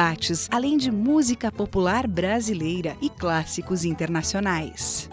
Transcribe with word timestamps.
debates, 0.00 0.48
além 0.50 0.78
de 0.78 0.90
música 0.90 1.52
popular 1.52 2.06
brasileira 2.06 2.96
e 3.02 3.10
clássicos 3.10 3.84
internacionais. 3.84 5.10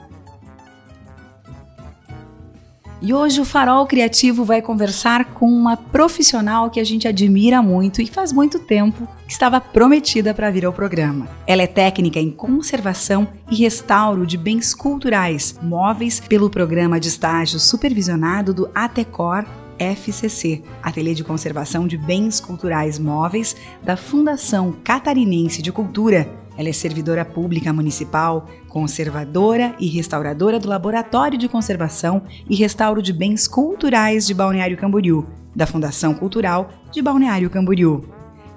E 3.00 3.14
hoje 3.14 3.40
o 3.40 3.46
Farol 3.46 3.86
Criativo 3.86 4.44
vai 4.44 4.60
conversar 4.60 5.26
com 5.34 5.46
uma 5.48 5.78
profissional 5.78 6.70
que 6.72 6.80
a 6.80 6.84
gente 6.84 7.08
admira 7.08 7.62
muito 7.62 8.02
e 8.02 8.08
faz 8.08 8.32
muito 8.32 8.60
tempo 8.60 9.08
que 9.28 9.32
estava 9.32 9.62
prometida 9.62 10.34
para 10.34 10.50
vir 10.50 10.66
ao 10.66 10.74
programa. 10.74 11.28
Ela 11.46 11.62
é 11.62 11.68
técnica 11.68 12.20
em 12.20 12.32
conservação 12.32 13.28
e 13.52 13.56
restauro 13.56 14.26
de 14.26 14.36
bens 14.36 14.74
culturais 14.74 15.60
móveis 15.62 16.20
pelo 16.20 16.50
programa 16.50 17.00
de 17.00 17.10
estágio 17.10 17.60
supervisionado 17.60 18.52
do 18.52 18.70
ATECOR 18.74 19.46
FCC, 19.78 20.62
Ateliê 20.82 21.14
de 21.14 21.24
Conservação 21.24 21.88
de 21.88 21.98
Bens 21.98 22.40
Culturais 22.40 22.98
Móveis 22.98 23.56
da 23.84 23.96
Fundação 23.98 24.76
Catarinense 24.84 25.62
de 25.62 25.72
Cultura. 25.72 26.28
Ela 26.58 26.70
é 26.70 26.74
servidora 26.74 27.24
pública 27.24 27.72
municipal, 27.72 28.48
conservadora 28.68 29.76
e 29.80 29.88
restauradora 29.88 30.60
do 30.60 30.68
Laboratório 30.68 31.38
de 31.38 31.48
Conservação 31.48 32.24
e 32.50 32.56
Restauro 32.56 33.02
de 33.02 33.14
Bens 33.14 33.48
Culturais 33.48 34.26
de 34.26 34.34
Balneário 34.34 34.78
Camboriú, 34.78 35.26
da 35.56 35.68
Fundação 35.68 36.14
Cultural 36.14 36.70
de 36.92 37.02
Balneário 37.02 37.50
Camboriú. 37.50 38.04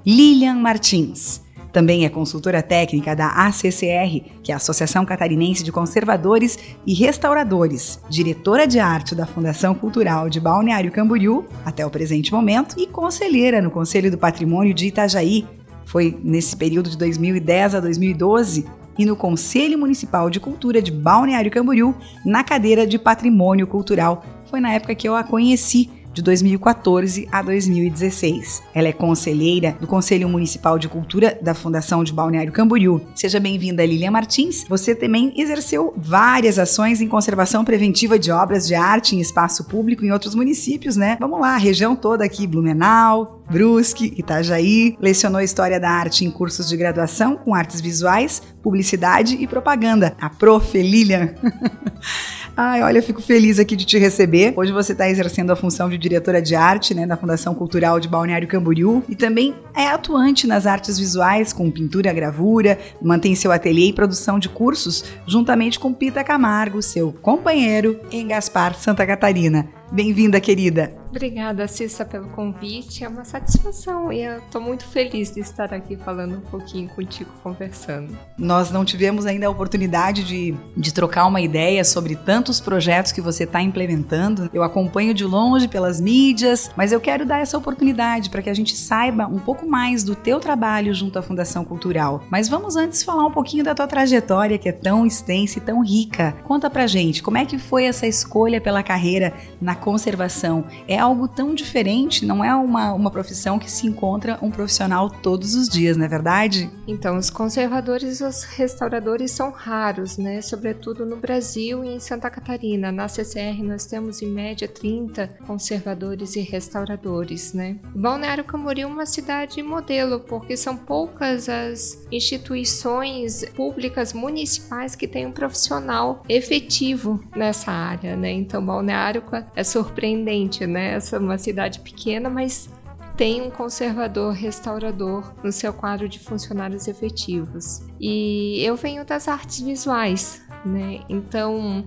Lilian 0.05 0.55
Martins 0.55 1.43
também 1.73 2.05
é 2.05 2.09
consultora 2.09 2.63
técnica 2.63 3.15
da 3.15 3.29
ACCR, 3.29 4.23
que 4.43 4.51
é 4.51 4.55
a 4.55 4.57
Associação 4.57 5.05
Catarinense 5.05 5.63
de 5.63 5.71
Conservadores 5.71 6.59
e 6.87 6.95
Restauradores, 6.95 8.01
diretora 8.09 8.67
de 8.67 8.79
arte 8.79 9.15
da 9.15 9.27
Fundação 9.27 9.75
Cultural 9.75 10.29
de 10.29 10.41
Balneário 10.41 10.91
Camboriú, 10.91 11.45
até 11.65 11.87
o 11.87 11.91
presente 11.91 12.33
momento, 12.33 12.75
e 12.79 12.87
conselheira 12.87 13.63
no 13.63 13.71
Conselho 13.71 14.11
do 14.11 14.19
Patrimônio 14.19 14.75
de 14.75 14.87
Itajaí. 14.87 15.47
Foi 15.85 16.19
nesse 16.23 16.57
período 16.57 16.91
de 16.91 16.99
2010 16.99 17.77
a 17.77 17.81
2012 17.81 18.67
e 18.99 19.05
no 19.05 19.17
Conselho 19.17 19.79
Municipal 19.79 20.29
de 20.29 20.41
Cultura 20.41 20.83
de 20.83 20.91
Balneário 20.91 21.51
Camboriú, 21.51 21.95
na 22.25 22.45
cadeira 22.45 22.87
de 22.87 22.99
Patrimônio 22.99 23.67
Cultural. 23.67 24.25
Foi 24.45 24.61
na 24.61 24.73
época 24.73 24.95
que 24.95 25.09
eu 25.09 25.15
a 25.15 25.23
conheci 25.23 25.89
de 26.13 26.23
2014 26.23 27.29
a 27.31 27.43
2016. 27.43 28.63
Ela 28.75 28.89
é 28.89 28.93
conselheira 28.93 29.77
do 29.81 29.87
Conselho 29.87 30.29
Municipal 30.29 30.79
de 30.79 30.89
Cultura 30.89 31.39
da 31.41 31.55
Fundação 31.55 32.03
de 32.05 32.13
Balneário 32.13 32.53
Camboriú. 32.53 33.01
Seja 33.15 33.39
bem-vinda, 33.39 33.85
Lilian 33.85 34.11
Martins. 34.11 34.65
Você 34.69 34.95
também 34.95 35.33
exerceu 35.37 35.95
várias 35.97 36.59
ações 36.59 37.01
em 37.01 37.09
conservação 37.09 37.65
preventiva 37.65 38.19
de 38.19 38.31
obras 38.31 38.67
de 38.67 38.75
arte 38.75 39.15
em 39.17 39.21
espaço 39.21 39.65
público 39.65 40.05
em 40.05 40.13
outros 40.13 40.35
municípios, 40.35 40.97
né? 40.97 41.17
Vamos 41.21 41.41
lá, 41.41 41.57
região 41.57 41.95
toda 41.95 42.25
aqui, 42.25 42.47
Blumenau, 42.47 43.41
Brusque, 43.51 44.15
Itajaí, 44.17 44.97
lecionou 45.01 45.41
História 45.41 45.81
da 45.81 45.91
Arte 45.91 46.25
em 46.25 46.31
cursos 46.31 46.69
de 46.69 46.77
graduação 46.77 47.37
com 47.37 47.55
artes 47.55 47.81
visuais, 47.81 48.41
publicidade 48.63 49.37
e 49.41 49.47
propaganda. 49.47 50.15
A 50.21 50.31
prof. 50.31 50.81
Lilian. 50.81 51.35
Ai, 52.57 52.83
olha, 52.83 52.99
eu 52.99 53.03
fico 53.03 53.23
feliz 53.23 53.59
aqui 53.59 53.75
de 53.75 53.85
te 53.85 53.99
receber. 53.99 54.53
Hoje 54.57 54.73
você 54.73 54.93
está 54.93 55.09
exercendo 55.09 55.51
a 55.51 55.57
função 55.57 55.89
de 55.89 55.97
diretora 55.97 56.43
de 56.43 56.55
arte, 56.55 56.95
né, 56.95 57.07
da 57.07 57.17
Fundação 57.17 57.55
Cultural 57.55 57.99
de 57.99 58.09
Balneário 58.09 58.49
Camboriú 58.49 59.03
e 59.09 59.15
também 59.15 59.55
é 59.75 59.87
atuante 59.87 60.47
nas 60.47 60.67
artes 60.67 60.99
visuais 60.99 61.53
com 61.53 61.71
pintura, 61.71 62.13
gravura, 62.13 62.79
mantém 63.01 63.35
seu 63.35 63.53
ateliê 63.53 63.89
e 63.89 63.93
produção 63.93 64.39
de 64.39 64.49
cursos 64.49 65.05
juntamente 65.27 65.79
com 65.79 65.93
Pita 65.93 66.23
Camargo, 66.23 66.83
seu 66.83 67.13
companheiro 67.13 68.01
em 68.11 68.27
Gaspar, 68.27 68.75
Santa 68.75 69.07
Catarina. 69.07 69.80
Bem-vinda, 69.93 70.41
querida. 70.41 71.01
Obrigada, 71.11 71.67
Cissa, 71.67 72.05
pelo 72.05 72.29
convite. 72.29 73.05
É 73.05 73.09
uma 73.09 73.25
satisfação 73.25 74.13
e 74.13 74.23
eu 74.23 74.39
estou 74.39 74.61
muito 74.61 74.87
feliz 74.87 75.35
de 75.35 75.41
estar 75.41 75.75
aqui 75.75 75.97
falando 75.97 76.37
um 76.37 76.41
pouquinho 76.41 76.89
contigo, 76.91 77.29
conversando. 77.43 78.17
Nós 78.39 78.71
não 78.71 78.85
tivemos 78.85 79.27
ainda 79.27 79.49
a 79.49 79.51
oportunidade 79.51 80.23
de, 80.23 80.55
de 80.77 80.95
trocar 80.95 81.27
uma 81.27 81.41
ideia 81.41 81.85
sobre 81.85 82.15
tantos 82.15 82.61
projetos 82.61 83.11
que 83.11 83.21
você 83.21 83.43
está 83.43 83.61
implementando. 83.61 84.49
Eu 84.55 84.63
acompanho 84.63 85.13
de 85.13 85.25
longe 85.25 85.67
pelas 85.67 86.01
mídias, 86.01 86.71
mas 86.77 86.93
eu 86.93 87.01
quero 87.01 87.27
dar 87.27 87.41
essa 87.41 87.59
oportunidade 87.59 88.31
para 88.31 88.41
que 88.41 88.51
a 88.51 88.55
gente 88.55 88.77
saiba 88.77 89.27
um 89.27 89.41
pouco 89.41 89.69
mais 89.69 90.05
do 90.05 90.15
teu 90.15 90.39
trabalho 90.39 90.95
junto 90.95 91.19
à 91.19 91.23
Fundação 91.23 91.65
Cultural. 91.65 92.23
Mas 92.31 92.49
vamos 92.49 92.77
antes 92.77 93.03
falar 93.03 93.27
um 93.27 93.33
pouquinho 93.33 93.65
da 93.65 93.75
tua 93.75 93.89
trajetória, 93.89 94.59
que 94.59 94.69
é 94.69 94.73
tão 94.73 95.05
extensa 95.05 95.59
e 95.59 95.63
tão 95.63 95.85
rica. 95.85 96.37
Conta 96.45 96.71
pra 96.71 96.87
gente, 96.87 97.21
como 97.21 97.37
é 97.37 97.45
que 97.45 97.59
foi 97.59 97.85
essa 97.85 98.07
escolha 98.07 98.61
pela 98.61 98.85
carreira 98.85 99.35
na 99.61 99.75
conservação? 99.81 100.65
É 100.87 100.99
algo 100.99 101.27
tão 101.27 101.55
diferente, 101.55 102.25
não 102.25 102.45
é 102.45 102.55
uma, 102.55 102.93
uma 102.93 103.11
profissão 103.11 103.59
que 103.59 103.71
se 103.71 103.87
encontra 103.87 104.39
um 104.41 104.51
profissional 104.51 105.11
todos 105.11 105.55
os 105.55 105.69
dias, 105.69 105.97
não 105.97 106.05
é 106.05 106.09
verdade? 106.09 106.71
Então, 106.87 107.17
os 107.17 107.31
conservadores 107.31 108.21
e 108.21 108.25
os 108.25 108.45
restauradores 108.45 109.33
são 109.33 109.51
raros, 109.51 110.17
né? 110.17 110.41
Sobretudo 110.41 111.05
no 111.05 111.17
Brasil 111.17 111.85
e 111.85 111.89
em 111.89 112.01
Santa 112.01 112.31
Catarina. 112.31 112.93
Na 112.93 113.09
CCR 113.09 113.63
nós 113.63 113.87
temos 113.87 114.23
em 114.23 114.31
média 114.31 114.69
30 114.69 115.27
conservadores 115.47 116.37
e 116.37 116.41
restauradores, 116.41 117.53
né? 117.53 117.77
Balneário 117.95 118.45
Camboriú 118.45 118.81
é 118.81 118.87
uma 118.87 119.07
cidade 119.07 119.63
modelo, 119.63 120.21
porque 120.21 120.57
são 120.57 120.77
poucas 120.77 121.49
as 121.49 122.07
instituições 122.11 123.45
públicas 123.57 124.13
municipais 124.13 124.95
que 124.95 125.07
têm 125.07 125.27
um 125.27 125.33
profissional 125.33 126.23
efetivo 126.29 127.23
nessa 127.35 127.71
área, 127.71 128.17
né? 128.17 128.31
Então, 128.33 128.65
Balneário 128.65 129.23
é 129.55 129.65
surpreendente, 129.71 130.67
né? 130.67 130.95
essa 130.95 131.19
uma 131.19 131.39
cidade 131.39 131.81
pequena, 131.81 132.29
mas 132.29 132.69
tem 133.17 133.43
um 133.43 133.51
conservador 133.51 134.33
restaurador 134.33 135.35
no 135.45 135.53
seu 135.53 135.73
quadro 135.73 136.09
de 136.09 136.19
funcionários 136.19 136.89
efetivos. 136.89 137.83
E 138.01 138.63
eu 138.65 138.77
venho 138.77 139.05
das 139.05 139.29
artes 139.29 139.61
visuais, 139.61 140.43
né? 140.65 141.01
Então 141.09 141.85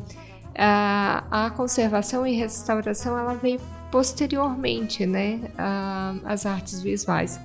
a, 0.56 1.46
a 1.46 1.50
conservação 1.50 2.26
e 2.26 2.36
restauração 2.36 3.18
ela 3.18 3.34
veio 3.34 3.60
posteriormente, 3.92 5.06
né? 5.06 5.40
às 6.24 6.46
artes 6.46 6.82
visuais, 6.82 7.40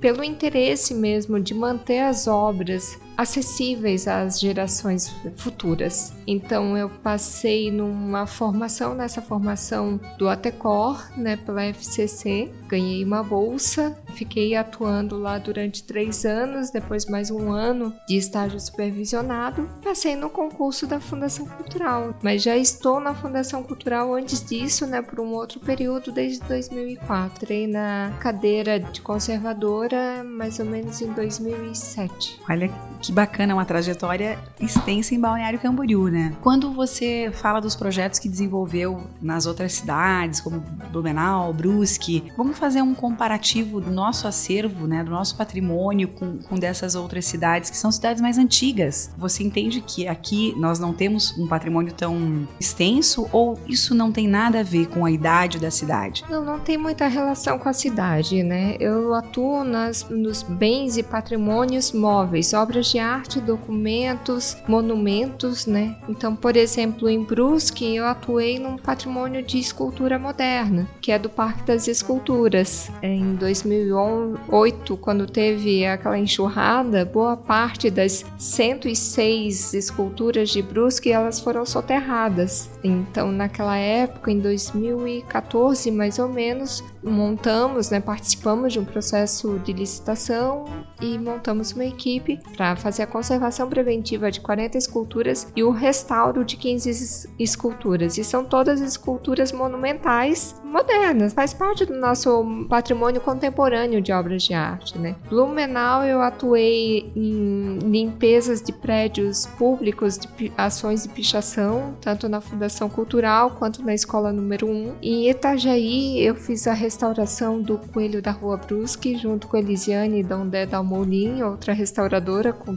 pelo 0.00 0.24
interesse 0.24 0.94
mesmo 0.94 1.38
de 1.38 1.52
manter 1.52 2.00
as 2.00 2.26
obras 2.26 2.98
acessíveis 3.20 4.08
às 4.08 4.40
gerações 4.40 5.14
futuras. 5.36 6.14
Então 6.26 6.74
eu 6.74 6.88
passei 6.88 7.70
numa 7.70 8.26
formação, 8.26 8.94
nessa 8.94 9.20
formação 9.20 10.00
do 10.16 10.26
ATECOR, 10.26 11.10
né, 11.18 11.36
pela 11.36 11.62
FCC, 11.64 12.50
ganhei 12.66 13.04
uma 13.04 13.22
bolsa, 13.22 13.94
fiquei 14.14 14.56
atuando 14.56 15.18
lá 15.18 15.36
durante 15.36 15.84
três 15.84 16.24
anos, 16.24 16.70
depois 16.70 17.04
mais 17.04 17.30
um 17.30 17.50
ano 17.50 17.92
de 18.08 18.16
estágio 18.16 18.58
supervisionado, 18.58 19.68
passei 19.84 20.16
no 20.16 20.30
concurso 20.30 20.86
da 20.86 20.98
Fundação 20.98 21.44
Cultural, 21.44 22.14
mas 22.22 22.42
já 22.42 22.56
estou 22.56 23.00
na 23.00 23.14
Fundação 23.14 23.62
Cultural 23.62 24.14
antes 24.14 24.42
disso, 24.42 24.86
né, 24.86 25.02
por 25.02 25.20
um 25.20 25.34
outro 25.34 25.60
período, 25.60 26.10
desde 26.10 26.40
2004. 26.46 27.40
Entrei 27.40 27.66
na 27.66 28.16
cadeira 28.20 28.78
de 28.78 29.00
conservadora 29.02 30.24
mais 30.24 30.58
ou 30.58 30.64
menos 30.64 31.02
em 31.02 31.12
2007. 31.12 32.40
Olha 32.48 32.68
que 32.68 32.89
que 33.00 33.12
bacana, 33.12 33.54
uma 33.54 33.64
trajetória 33.64 34.38
extensa 34.60 35.14
em 35.14 35.20
Balneário 35.20 35.58
Camboriú, 35.58 36.08
né? 36.08 36.36
Quando 36.40 36.72
você 36.72 37.30
fala 37.32 37.60
dos 37.60 37.74
projetos 37.74 38.18
que 38.18 38.28
desenvolveu 38.28 39.02
nas 39.20 39.46
outras 39.46 39.72
cidades, 39.72 40.40
como 40.40 40.60
Blumenau, 40.90 41.52
Brusque, 41.52 42.30
vamos 42.36 42.58
fazer 42.58 42.82
um 42.82 42.94
comparativo 42.94 43.80
do 43.80 43.90
nosso 43.90 44.28
acervo, 44.28 44.86
né, 44.86 45.02
do 45.02 45.10
nosso 45.10 45.36
patrimônio 45.36 46.08
com, 46.08 46.38
com 46.38 46.56
dessas 46.56 46.94
outras 46.94 47.24
cidades, 47.24 47.70
que 47.70 47.76
são 47.76 47.90
cidades 47.90 48.20
mais 48.20 48.36
antigas. 48.36 49.10
Você 49.16 49.42
entende 49.42 49.80
que 49.80 50.06
aqui 50.06 50.54
nós 50.58 50.78
não 50.78 50.92
temos 50.92 51.36
um 51.38 51.46
patrimônio 51.46 51.92
tão 51.92 52.46
extenso 52.58 53.28
ou 53.32 53.58
isso 53.66 53.94
não 53.94 54.12
tem 54.12 54.28
nada 54.28 54.60
a 54.60 54.62
ver 54.62 54.88
com 54.88 55.04
a 55.04 55.10
idade 55.10 55.58
da 55.58 55.70
cidade? 55.70 56.24
Não, 56.28 56.44
não 56.44 56.58
tem 56.58 56.76
muita 56.76 57.06
relação 57.06 57.58
com 57.58 57.68
a 57.68 57.72
cidade, 57.72 58.42
né? 58.42 58.76
Eu 58.78 59.14
atuo 59.14 59.64
nas, 59.64 60.08
nos 60.08 60.42
bens 60.42 60.96
e 60.96 61.02
patrimônios 61.02 61.92
móveis, 61.92 62.52
obras 62.52 62.89
de 62.90 62.98
arte, 62.98 63.40
documentos, 63.40 64.56
monumentos, 64.66 65.66
né? 65.66 65.96
Então, 66.08 66.34
por 66.34 66.56
exemplo, 66.56 67.08
em 67.08 67.22
Brusque 67.22 67.94
eu 67.94 68.04
atuei 68.04 68.58
num 68.58 68.76
patrimônio 68.76 69.42
de 69.42 69.58
escultura 69.58 70.18
moderna, 70.18 70.88
que 71.00 71.12
é 71.12 71.18
do 71.18 71.28
Parque 71.28 71.62
das 71.62 71.86
Esculturas. 71.86 72.90
Em 73.02 73.34
2008, 73.34 74.96
quando 74.96 75.26
teve 75.26 75.86
aquela 75.86 76.18
enxurrada, 76.18 77.04
boa 77.04 77.36
parte 77.36 77.90
das 77.90 78.24
106 78.38 79.74
esculturas 79.74 80.50
de 80.50 80.62
Brusque 80.62 81.12
elas 81.12 81.40
foram 81.40 81.64
soterradas. 81.64 82.70
Então, 82.82 83.30
naquela 83.30 83.76
época, 83.76 84.30
em 84.32 84.40
2014 84.40 85.90
mais 85.90 86.18
ou 86.18 86.28
menos, 86.28 86.82
montamos, 87.02 87.90
né, 87.90 88.00
participamos 88.00 88.72
de 88.72 88.78
um 88.78 88.84
processo 88.84 89.58
de 89.60 89.72
licitação 89.72 90.64
e 91.00 91.18
montamos 91.18 91.72
uma 91.72 91.84
equipe 91.84 92.38
para 92.56 92.74
fazer 92.80 93.02
a 93.02 93.06
conservação 93.06 93.68
preventiva 93.68 94.30
de 94.30 94.40
40 94.40 94.78
esculturas 94.78 95.46
e 95.54 95.62
o 95.62 95.70
restauro 95.70 96.44
de 96.44 96.56
15 96.56 97.28
esculturas. 97.38 98.18
E 98.18 98.24
são 98.24 98.44
todas 98.44 98.80
esculturas 98.80 99.52
monumentais 99.52 100.54
modernas, 100.64 101.32
faz 101.32 101.52
parte 101.52 101.84
do 101.84 101.94
nosso 101.94 102.66
patrimônio 102.68 103.20
contemporâneo 103.20 104.00
de 104.00 104.12
obras 104.12 104.44
de 104.44 104.54
arte, 104.54 104.96
né? 104.96 105.16
Blumenau 105.28 106.04
eu 106.04 106.22
atuei 106.22 107.10
em 107.14 107.78
limpezas 107.78 108.62
de 108.62 108.72
prédios 108.72 109.46
públicos, 109.46 110.16
de 110.16 110.52
ações 110.56 111.02
de 111.02 111.08
pichação, 111.08 111.96
tanto 112.00 112.28
na 112.28 112.40
Fundação 112.40 112.88
Cultural 112.88 113.50
quanto 113.58 113.82
na 113.82 113.92
Escola 113.92 114.32
Número 114.32 114.68
1. 114.68 114.94
Em 115.02 115.28
Itajaí 115.28 116.24
eu 116.24 116.36
fiz 116.36 116.66
a 116.66 116.72
restauração 116.72 117.60
do 117.60 117.76
Coelho 117.78 118.22
da 118.22 118.30
Rua 118.30 118.56
Brusque, 118.56 119.16
junto 119.16 119.48
com 119.48 119.56
Elisiane 119.56 120.22
Dondé 120.22 120.66
Dalmolin, 120.66 121.42
outra 121.42 121.72
restauradora 121.72 122.52
com 122.52 122.69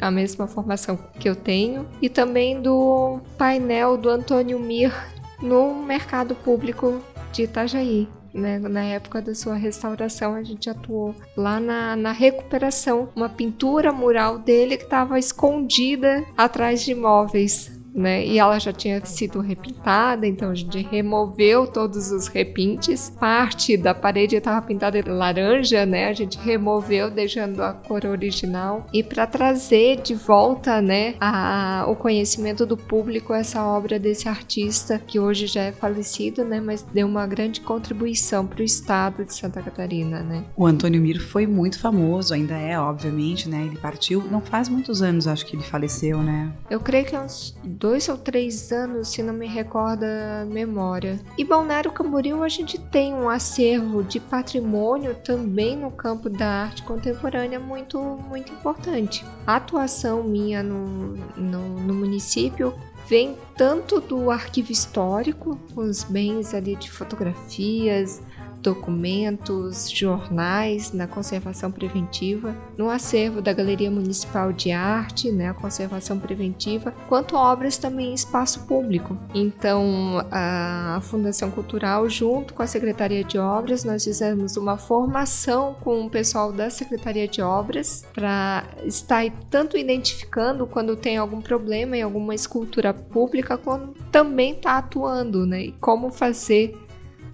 a 0.00 0.10
mesma 0.10 0.46
formação 0.46 0.98
que 1.18 1.28
eu 1.28 1.36
tenho, 1.36 1.86
e 2.00 2.08
também 2.08 2.60
do 2.60 3.20
painel 3.38 3.96
do 3.96 4.08
Antônio 4.08 4.58
Mir 4.58 4.92
no 5.40 5.74
mercado 5.82 6.34
público 6.34 7.00
de 7.32 7.42
Itajaí. 7.44 8.08
Né? 8.32 8.58
Na 8.58 8.82
época 8.82 9.22
da 9.22 9.34
sua 9.34 9.54
restauração, 9.54 10.34
a 10.34 10.42
gente 10.42 10.68
atuou 10.68 11.14
lá 11.36 11.60
na, 11.60 11.94
na 11.94 12.10
recuperação, 12.10 13.08
uma 13.14 13.28
pintura 13.28 13.92
mural 13.92 14.38
dele 14.38 14.76
que 14.76 14.84
estava 14.84 15.18
escondida 15.18 16.24
atrás 16.36 16.82
de 16.84 16.94
móveis 16.94 17.73
né? 17.94 18.26
E 18.26 18.38
ela 18.38 18.58
já 18.58 18.72
tinha 18.72 19.04
sido 19.04 19.40
repintada, 19.40 20.26
então 20.26 20.50
a 20.50 20.54
gente 20.54 20.82
removeu 20.90 21.66
todos 21.66 22.10
os 22.10 22.26
repintes. 22.26 23.10
Parte 23.18 23.76
da 23.76 23.94
parede 23.94 24.36
estava 24.36 24.60
pintada 24.66 25.00
de 25.00 25.08
laranja, 25.08 25.86
né? 25.86 26.08
A 26.08 26.12
gente 26.12 26.38
removeu, 26.38 27.10
deixando 27.10 27.62
a 27.62 27.72
cor 27.72 28.04
original. 28.04 28.86
E 28.92 29.02
para 29.02 29.26
trazer 29.26 30.02
de 30.02 30.14
volta, 30.14 30.82
né, 30.82 31.14
a, 31.20 31.84
o 31.88 31.94
conhecimento 31.94 32.66
do 32.66 32.76
público 32.76 33.32
essa 33.32 33.64
obra 33.64 33.98
desse 33.98 34.28
artista 34.28 34.98
que 34.98 35.20
hoje 35.20 35.46
já 35.46 35.62
é 35.62 35.72
falecido, 35.72 36.44
né? 36.44 36.60
Mas 36.60 36.82
deu 36.82 37.06
uma 37.06 37.26
grande 37.26 37.60
contribuição 37.60 38.46
para 38.46 38.60
o 38.60 38.64
estado 38.64 39.24
de 39.24 39.34
Santa 39.34 39.62
Catarina, 39.62 40.20
né? 40.20 40.44
O 40.56 40.66
Antônio 40.66 41.00
Mir 41.00 41.20
foi 41.20 41.46
muito 41.46 41.78
famoso, 41.78 42.34
ainda 42.34 42.54
é, 42.54 42.78
obviamente, 42.78 43.48
né? 43.48 43.64
Ele 43.64 43.76
partiu 43.76 44.24
não 44.30 44.40
faz 44.40 44.68
muitos 44.68 45.02
anos, 45.02 45.26
acho 45.26 45.46
que 45.46 45.54
ele 45.56 45.62
faleceu, 45.62 46.22
né? 46.22 46.52
Eu 46.68 46.80
creio 46.80 47.04
que 47.04 47.16
uns 47.16 47.56
dois 47.84 48.08
ou 48.08 48.16
três 48.16 48.72
anos, 48.72 49.08
se 49.08 49.22
não 49.22 49.34
me 49.34 49.46
recorda 49.46 50.40
a 50.40 50.46
memória. 50.46 51.20
E 51.36 51.44
Balneário 51.44 51.92
Camboriú 51.92 52.42
a 52.42 52.48
gente 52.48 52.78
tem 52.78 53.12
um 53.12 53.28
acervo 53.28 54.02
de 54.02 54.18
patrimônio 54.18 55.14
também 55.16 55.76
no 55.76 55.90
campo 55.90 56.30
da 56.30 56.48
arte 56.48 56.82
contemporânea 56.82 57.60
muito, 57.60 58.00
muito 58.00 58.50
importante. 58.50 59.22
A 59.46 59.56
atuação 59.56 60.24
minha 60.24 60.62
no, 60.62 61.14
no, 61.36 61.80
no 61.80 61.92
município 61.92 62.74
vem 63.06 63.36
tanto 63.54 64.00
do 64.00 64.30
arquivo 64.30 64.72
histórico, 64.72 65.60
os 65.76 66.04
bens 66.04 66.54
ali 66.54 66.76
de 66.76 66.90
fotografias, 66.90 68.22
documentos, 68.64 69.90
jornais 69.90 70.90
na 70.92 71.06
conservação 71.06 71.70
preventiva, 71.70 72.56
no 72.78 72.88
acervo 72.88 73.42
da 73.42 73.52
Galeria 73.52 73.90
Municipal 73.90 74.52
de 74.52 74.72
Arte, 74.72 75.30
né, 75.30 75.50
a 75.50 75.54
conservação 75.54 76.18
preventiva, 76.18 76.92
quanto 77.06 77.36
obras 77.36 77.76
também 77.76 78.10
em 78.10 78.14
espaço 78.14 78.66
público. 78.66 79.16
Então, 79.34 80.26
a 80.32 80.98
Fundação 81.02 81.50
Cultural, 81.50 82.08
junto 82.08 82.54
com 82.54 82.62
a 82.62 82.66
Secretaria 82.66 83.22
de 83.22 83.38
Obras, 83.38 83.84
nós 83.84 84.02
fizemos 84.02 84.56
uma 84.56 84.78
formação 84.78 85.74
com 85.74 86.06
o 86.06 86.10
pessoal 86.10 86.50
da 86.50 86.70
Secretaria 86.70 87.28
de 87.28 87.42
Obras 87.42 88.06
para 88.14 88.64
estar 88.84 89.24
tanto 89.50 89.76
identificando 89.76 90.66
quando 90.66 90.96
tem 90.96 91.18
algum 91.18 91.42
problema 91.42 91.96
em 91.96 92.02
alguma 92.02 92.34
escultura 92.34 92.94
pública, 92.94 93.58
quando 93.58 93.94
também 94.10 94.52
está 94.52 94.78
atuando, 94.78 95.44
né? 95.44 95.64
E 95.64 95.72
como 95.72 96.10
fazer 96.10 96.74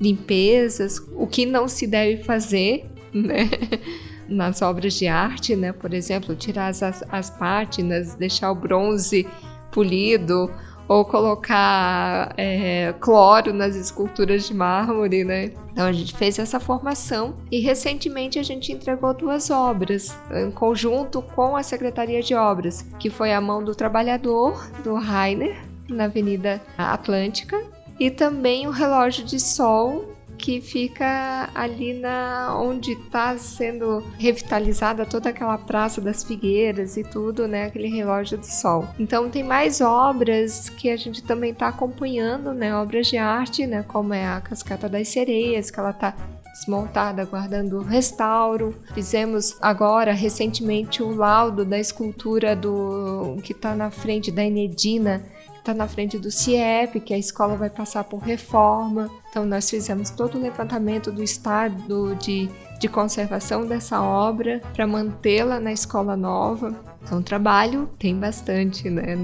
limpezas, 0.00 0.98
o 1.14 1.26
que 1.26 1.44
não 1.44 1.68
se 1.68 1.86
deve 1.86 2.22
fazer, 2.22 2.86
né? 3.12 3.50
Nas 4.28 4.62
obras 4.62 4.94
de 4.94 5.08
arte, 5.08 5.56
né? 5.56 5.72
Por 5.72 5.92
exemplo, 5.92 6.36
tirar 6.36 6.68
as, 6.68 6.82
as 6.82 7.30
pátinas, 7.30 8.14
deixar 8.14 8.52
o 8.52 8.54
bronze 8.54 9.26
polido, 9.72 10.48
ou 10.90 11.04
colocar 11.04 12.34
é, 12.36 12.92
cloro 12.98 13.54
nas 13.54 13.76
esculturas 13.76 14.48
de 14.48 14.52
mármore, 14.52 15.22
né? 15.22 15.52
Então 15.70 15.86
a 15.86 15.92
gente 15.92 16.12
fez 16.16 16.36
essa 16.36 16.58
formação 16.58 17.36
e 17.48 17.60
recentemente 17.60 18.40
a 18.40 18.42
gente 18.42 18.72
entregou 18.72 19.14
duas 19.14 19.50
obras 19.50 20.18
em 20.32 20.50
conjunto 20.50 21.22
com 21.22 21.54
a 21.54 21.62
Secretaria 21.62 22.20
de 22.20 22.34
Obras, 22.34 22.84
que 22.98 23.08
foi 23.08 23.32
a 23.32 23.40
Mão 23.40 23.62
do 23.62 23.72
Trabalhador 23.72 24.68
do 24.82 24.96
Rainer 24.96 25.56
na 25.88 26.06
Avenida 26.06 26.60
Atlântica 26.76 27.56
e 28.00 28.10
também 28.10 28.66
o 28.66 28.70
relógio 28.70 29.22
de 29.24 29.38
sol 29.38 30.16
que 30.38 30.58
fica 30.62 31.50
ali 31.54 31.92
na 31.92 32.58
onde 32.58 32.92
está 32.92 33.36
sendo 33.36 34.02
revitalizada 34.18 35.04
toda 35.04 35.28
aquela 35.28 35.58
praça 35.58 36.00
das 36.00 36.24
figueiras 36.24 36.96
e 36.96 37.04
tudo, 37.04 37.46
né? 37.46 37.66
Aquele 37.66 37.88
relógio 37.88 38.38
do 38.38 38.46
sol. 38.46 38.88
Então 38.98 39.28
tem 39.28 39.44
mais 39.44 39.82
obras 39.82 40.70
que 40.70 40.88
a 40.88 40.96
gente 40.96 41.22
também 41.22 41.52
está 41.52 41.68
acompanhando, 41.68 42.54
né? 42.54 42.74
Obras 42.74 43.08
de 43.08 43.18
arte, 43.18 43.66
né? 43.66 43.82
Como 43.82 44.14
é 44.14 44.26
a 44.26 44.40
Cascata 44.40 44.88
das 44.88 45.08
Sereias, 45.08 45.70
que 45.70 45.78
ela 45.78 45.90
está 45.90 46.16
desmontada, 46.54 47.20
aguardando 47.20 47.78
o 47.78 47.84
restauro. 47.84 48.74
Fizemos 48.94 49.58
agora, 49.60 50.12
recentemente, 50.12 51.02
o 51.02 51.14
laudo 51.14 51.66
da 51.66 51.78
escultura 51.78 52.56
do 52.56 53.36
que 53.42 53.52
está 53.52 53.74
na 53.74 53.90
frente 53.90 54.30
da 54.30 54.42
Enedina 54.42 55.22
está 55.70 55.74
na 55.74 55.88
frente 55.88 56.18
do 56.18 56.30
CIEP, 56.30 57.00
que 57.00 57.14
a 57.14 57.18
escola 57.18 57.56
vai 57.56 57.70
passar 57.70 58.04
por 58.04 58.18
reforma. 58.18 59.10
Então, 59.30 59.44
nós 59.44 59.70
fizemos 59.70 60.10
todo 60.10 60.36
o 60.36 60.40
levantamento 60.40 61.10
do 61.12 61.22
estado 61.22 62.14
de, 62.16 62.48
de 62.78 62.88
conservação 62.88 63.64
dessa 63.64 64.02
obra 64.02 64.60
para 64.72 64.86
mantê-la 64.86 65.60
na 65.60 65.72
escola 65.72 66.16
nova. 66.16 66.74
Então, 67.02 67.22
trabalho 67.22 67.88
tem 67.98 68.14
bastante, 68.18 68.90
né? 68.90 69.16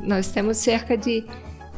Nós 0.00 0.28
temos 0.28 0.56
cerca 0.56 0.96
de 0.96 1.24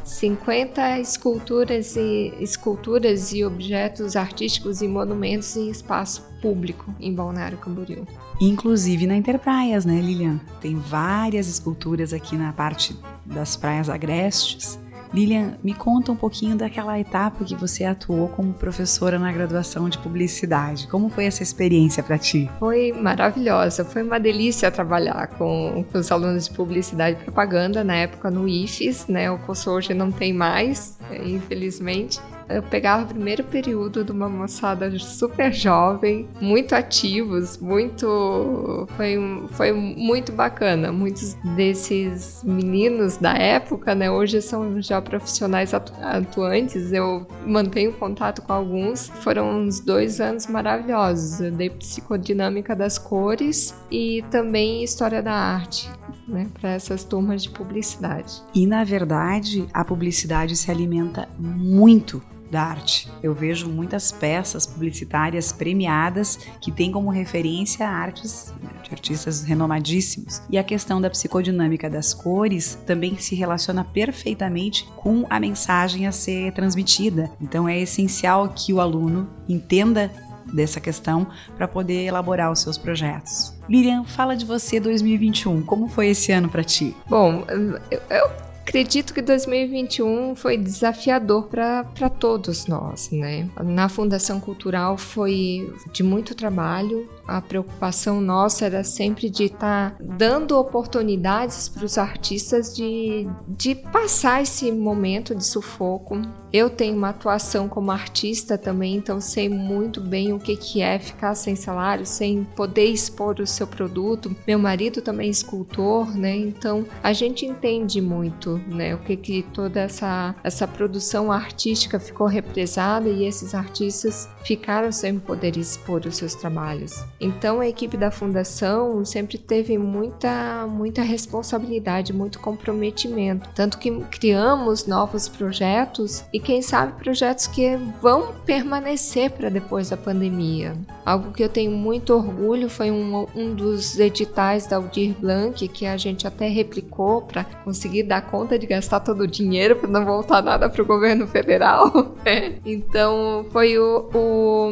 50 0.05 1.01
esculturas 1.01 1.97
e 1.97 2.33
esculturas 2.39 3.33
e 3.33 3.45
objetos 3.45 4.17
artísticos 4.17 4.83
e 4.83 4.89
monumentos 4.89 5.57
em 5.57 5.71
espaço 5.71 6.23
público 6.41 6.95
em 7.01 7.13
Balneário 7.15 7.59
Camboriú. 7.59 8.07
Inclusive 8.41 9.07
na 9.07 9.17
Interpraias, 9.17 9.85
né, 9.85 10.01
Lilian? 10.01 10.41
Tem 10.61 10.77
várias 10.77 11.49
esculturas 11.49 12.13
aqui 12.13 12.37
na 12.37 12.53
parte 12.53 12.97
das 13.25 13.57
praias 13.57 13.89
agrestes 13.89 14.79
Lilian, 15.15 15.53
me 15.63 15.73
conta 15.73 16.11
um 16.11 16.17
pouquinho 16.17 16.57
daquela 16.57 16.99
etapa 16.99 17.45
que 17.45 17.55
você 17.55 17.85
atuou 17.85 18.27
como 18.29 18.53
professora 18.53 19.17
na 19.17 19.31
graduação 19.31 19.89
de 19.89 19.97
publicidade. 19.99 20.89
Como 20.89 21.09
foi 21.09 21.27
essa 21.27 21.41
experiência 21.41 22.03
para 22.03 22.19
ti? 22.19 22.51
Foi 22.59 22.93
maravilhosa, 22.93 23.85
foi 23.85 24.03
uma 24.03 24.19
delícia 24.19 24.73
trabalhar 24.73 25.29
com, 25.39 25.85
com, 25.93 25.99
os 25.99 26.11
alunos 26.11 26.49
de 26.49 26.55
publicidade 26.55 27.17
e 27.21 27.25
propaganda 27.25 27.85
na 27.85 27.95
época 27.95 28.29
no 28.29 28.49
IFES, 28.49 29.07
né? 29.07 29.31
O 29.31 29.39
curso 29.39 29.71
hoje 29.71 29.95
não 29.95 30.11
tem 30.11 30.33
mais, 30.33 30.99
infelizmente 31.25 32.21
eu 32.49 32.63
pegava 32.63 33.05
o 33.05 33.07
primeiro 33.07 33.43
período 33.45 34.05
de 34.05 34.13
uma 34.13 34.29
moçada 34.29 34.97
super 34.99 35.53
jovem, 35.53 36.29
muito 36.41 36.75
ativos, 36.75 37.59
muito. 37.59 38.87
Foi, 38.97 39.17
foi 39.51 39.73
muito 39.73 40.33
bacana. 40.33 40.93
Muitos 40.93 41.35
desses 41.57 42.43
meninos 42.45 43.17
da 43.17 43.35
época, 43.35 43.95
né, 43.95 44.11
hoje 44.11 44.41
são 44.43 44.81
já 44.81 45.01
profissionais 45.01 45.73
atuantes, 45.75 46.93
eu 46.93 47.27
mantenho 47.47 47.93
contato 47.93 48.43
com 48.43 48.53
alguns. 48.53 49.09
Foram 49.09 49.61
uns 49.61 49.81
dois 49.81 50.21
anos 50.21 50.47
maravilhosos. 50.47 51.41
Eu 51.41 51.53
dei 51.53 51.71
psicodinâmica 51.71 52.75
das 52.77 52.99
cores 52.99 53.75
e 53.91 54.23
também 54.31 54.83
história 54.83 55.23
da 55.23 55.33
arte. 55.33 55.89
Né, 56.27 56.47
para 56.59 56.71
essas 56.71 57.05
turmas 57.05 57.43
de 57.43 57.51
publicidade. 57.51 58.43
E 58.55 58.67
na 58.67 58.83
verdade, 58.83 59.67
a 59.75 59.85
publicidade 59.85 60.57
se 60.57 60.71
alimenta 60.71 61.29
muito 61.39 62.23
da 62.55 62.63
arte. 62.63 63.11
Eu 63.21 63.35
vejo 63.35 63.69
muitas 63.69 64.13
peças 64.13 64.65
publicitárias 64.65 65.53
premiadas 65.53 66.39
que 66.61 66.71
têm 66.71 66.93
como 66.93 67.11
referência 67.11 67.87
artes 67.87 68.55
de 68.83 68.93
artistas 68.93 69.43
renomadíssimos. 69.43 70.41
E 70.49 70.57
a 70.57 70.63
questão 70.63 71.01
da 71.01 71.11
psicodinâmica 71.11 71.91
das 71.91 72.15
cores 72.15 72.79
também 72.87 73.19
se 73.19 73.35
relaciona 73.35 73.83
perfeitamente 73.85 74.89
com 74.97 75.27
a 75.29 75.41
mensagem 75.41 76.07
a 76.07 76.13
ser 76.13 76.53
transmitida. 76.53 77.29
Então 77.41 77.69
é 77.69 77.79
essencial 77.81 78.49
que 78.49 78.73
o 78.73 78.81
aluno 78.81 79.29
entenda 79.49 80.13
dessa 80.53 80.79
questão 80.79 81.27
para 81.57 81.67
poder 81.67 82.05
elaborar 82.05 82.53
os 82.53 82.61
seus 82.61 82.79
projetos. 82.79 83.53
Lilian, 83.69 84.05
fala 84.05 84.37
de 84.37 84.45
você 84.45 84.79
2021. 84.79 85.63
Como 85.63 85.89
foi 85.89 86.09
esse 86.09 86.31
ano 86.31 86.49
para 86.49 86.63
ti? 86.63 86.95
Bom, 87.09 87.45
eu, 87.49 87.81
eu 87.91 88.31
acredito 88.67 89.13
que 89.13 89.21
2021 89.21 90.35
foi 90.35 90.57
desafiador 90.57 91.49
para 91.49 92.11
todos 92.11 92.67
nós, 92.67 93.11
né? 93.11 93.49
Na 93.63 93.89
Fundação 93.91 94.41
Cultural 94.41 94.97
foi 94.97 95.71
de 95.93 96.03
muito 96.03 96.35
trabalho, 96.35 97.09
a 97.27 97.41
preocupação 97.41 98.21
nossa 98.21 98.67
era 98.67 98.85
sempre 98.85 99.31
de 99.31 99.45
estar 99.45 99.91
tá 99.91 99.97
dando 100.01 100.59
oportunidades 100.59 101.69
para 101.69 101.85
os 101.85 101.99
artistas 101.99 102.75
de, 102.75 103.27
de 103.49 103.75
passar 103.75 104.43
esse 104.43 104.71
momento 104.71 105.35
de 105.35 105.45
sufoco. 105.45 106.21
Eu 106.53 106.71
tenho 106.71 106.97
uma 106.97 107.09
atuação 107.09 107.69
como 107.69 107.91
artista 107.91 108.57
também, 108.57 108.97
então 108.97 109.21
sei 109.21 109.49
muito 109.49 110.01
bem 110.01 110.33
o 110.33 110.39
que, 110.39 110.57
que 110.57 110.81
é 110.81 110.99
ficar 110.99 111.35
sem 111.35 111.57
salário, 111.57 112.07
sem 112.07 112.45
poder 112.45 112.87
expor 112.87 113.41
o 113.41 113.47
seu 113.47 113.67
produto. 113.67 114.35
Meu 114.47 114.59
marido 114.59 115.03
também 115.03 115.29
é 115.29 115.31
escultor, 115.31 116.17
né? 116.17 116.37
Então 116.37 116.87
a 117.03 117.13
gente 117.13 117.45
entende 117.45 118.01
muito, 118.01 118.61
né? 118.69 118.95
O 118.95 118.99
que, 118.99 119.17
que 119.17 119.43
toda 119.53 119.81
essa, 119.81 120.35
essa 120.45 120.69
produção 120.69 121.33
artística 121.33 121.99
ficou 121.99 122.27
represada 122.27 123.09
e 123.09 123.25
esses 123.25 123.55
artistas 123.55 124.29
ficaram 124.45 124.93
sem 124.93 125.19
poder 125.19 125.57
expor 125.57 126.07
os 126.07 126.17
seus 126.17 126.35
trabalhos. 126.35 127.05
Então 127.25 127.61
a 127.61 127.67
equipe 127.67 127.97
da 127.97 128.11
fundação 128.11 129.03
sempre 129.03 129.39
teve 129.39 129.79
muita 129.79 130.67
muita 130.67 131.01
responsabilidade, 131.01 132.13
muito 132.13 132.39
comprometimento, 132.39 133.49
tanto 133.55 133.79
que 133.79 133.91
criamos 134.11 134.87
novos 134.87 135.27
projetos 135.27 136.23
e 136.33 136.39
quem 136.39 136.61
sabe 136.61 136.93
projetos 137.03 137.47
que 137.47 137.77
vão 138.03 138.35
permanecer 138.45 139.31
para 139.31 139.49
depois 139.49 139.89
da 139.89 139.97
pandemia. 139.97 140.77
Algo 141.05 141.33
que 141.33 141.43
eu 141.43 141.49
tenho 141.49 141.71
muito 141.71 142.13
orgulho 142.13 142.69
foi 142.69 142.91
um, 142.91 143.27
um 143.35 143.55
dos 143.55 143.99
editais 143.99 144.67
da 144.67 144.77
Aldir 144.77 145.15
Blanc 145.19 145.67
que 145.69 145.87
a 145.87 145.97
gente 145.97 146.27
até 146.27 146.47
replicou 146.49 147.23
para 147.23 147.45
conseguir 147.45 148.03
dar 148.03 148.21
conta 148.21 148.59
de 148.59 148.67
gastar 148.67 149.01
todo 149.01 149.23
o 149.23 149.27
dinheiro 149.27 149.77
para 149.77 149.89
não 149.89 150.05
voltar 150.05 150.43
nada 150.43 150.69
para 150.69 150.83
o 150.83 150.87
governo 150.87 151.27
federal. 151.27 152.15
então 152.67 153.47
foi 153.51 153.79
o, 153.79 154.11
o 154.15 154.71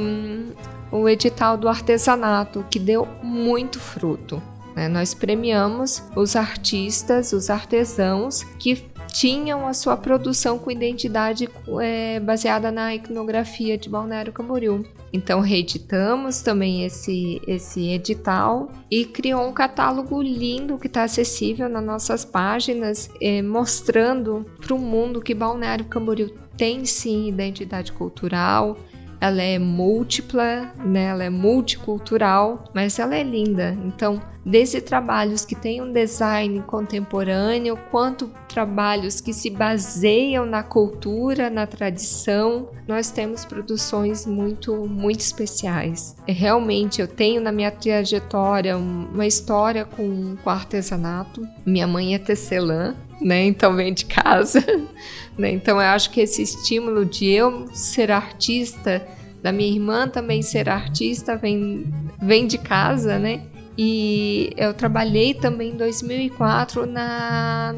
o 0.93 1.09
edital 1.09 1.57
do 1.57 1.69
artesanato, 1.69 2.65
que 2.71 2.79
deu 2.79 3.09
muito 3.23 3.81
fruto. 3.81 4.41
Né? 4.77 4.89
Nós 4.89 5.15
premiamos 5.15 6.03
os 6.15 6.37
artistas, 6.37 7.33
os 7.33 7.51
artesãos 7.51 8.43
que 8.59 8.93
tinham 9.13 9.67
a 9.67 9.75
sua 9.75 9.97
produção 9.97 10.59
com 10.59 10.71
identidade 10.71 11.49
é, 11.81 12.19
baseada 12.19 12.73
na 12.73 12.95
iconografia 12.95 13.77
de 13.77 13.89
Balneário 13.89 14.33
Camboriú. 14.33 14.85
Então 15.13 15.41
reeditamos 15.41 16.41
também 16.41 16.85
esse, 16.85 17.41
esse 17.47 17.89
edital 17.89 18.71
e 18.91 19.05
criou 19.05 19.47
um 19.47 19.53
catálogo 19.53 20.23
lindo 20.23 20.79
que 20.79 20.87
está 20.87 21.05
acessível 21.05 21.69
nas 21.69 21.85
nossas 21.85 22.25
páginas, 22.25 23.11
é, 23.21 23.43
mostrando 23.43 24.47
para 24.59 24.75
o 24.75 24.79
mundo 24.79 25.21
que 25.21 25.35
Balneário 25.35 25.85
Camboriú 25.85 26.31
tem 26.57 26.85
sim 26.87 27.29
identidade 27.29 27.93
cultural, 27.93 28.79
ela 29.23 29.41
é 29.41 29.57
múltipla, 29.57 30.73
né? 30.85 31.05
Ela 31.05 31.23
é 31.23 31.31
multicultural, 31.31 32.65
mas 32.75 32.99
ela 32.99 33.15
é 33.15 33.23
linda. 33.23 33.79
Então, 33.85 34.21
desde 34.45 34.81
trabalhos 34.81 35.45
que 35.45 35.55
têm 35.55 35.81
um 35.81 35.93
design 35.93 36.61
contemporâneo, 36.63 37.79
quanto 37.93 38.29
trabalhos 38.49 39.21
que 39.21 39.33
se 39.33 39.49
baseiam 39.49 40.45
na 40.45 40.65
cultura, 40.65 41.49
na 41.49 41.69
tradição, 41.69 42.69
nós 42.89 43.13
temos 43.13 43.45
produções 43.45 44.27
muito, 44.27 44.75
muito 44.89 45.21
especiais. 45.21 46.17
E 46.27 46.33
realmente, 46.33 47.01
eu 47.01 47.07
tenho 47.07 47.41
na 47.41 47.53
minha 47.53 47.71
trajetória 47.71 48.77
uma 48.77 49.25
história 49.25 49.85
com, 49.85 50.35
com 50.43 50.51
artesanato. 50.51 51.47
Minha 51.65 51.87
mãe 51.87 52.17
é 52.17 52.19
tecelã, 52.19 52.97
né? 53.21 53.45
Então 53.45 53.77
vem 53.77 53.95
de 53.95 54.05
casa. 54.05 54.61
Né? 55.37 55.51
Então 55.53 55.81
eu 55.81 55.89
acho 55.89 56.11
que 56.11 56.21
esse 56.21 56.43
estímulo 56.43 57.05
de 57.05 57.27
eu 57.27 57.67
ser 57.73 58.11
artista, 58.11 59.07
da 59.43 59.51
minha 59.51 59.73
irmã 59.73 60.07
também 60.07 60.43
ser 60.43 60.69
artista, 60.69 61.37
vem, 61.37 61.87
vem 62.21 62.47
de 62.47 62.59
casa, 62.59 63.19
né? 63.19 63.43
E 63.77 64.53
eu 64.57 64.75
trabalhei 64.75 65.33
também 65.35 65.71
em 65.71 65.77
2004 65.77 66.87
na 66.87 67.75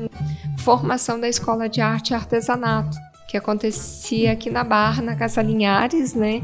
formação 0.59 1.21
da 1.21 1.29
Escola 1.29 1.69
de 1.69 1.81
Arte 1.81 2.11
e 2.11 2.15
Artesanato, 2.15 2.97
que 3.29 3.37
acontecia 3.37 4.33
aqui 4.33 4.51
na 4.51 4.65
Barra, 4.65 5.03
na 5.03 5.15
Casa 5.15 5.41
Linhares, 5.41 6.15
né? 6.15 6.43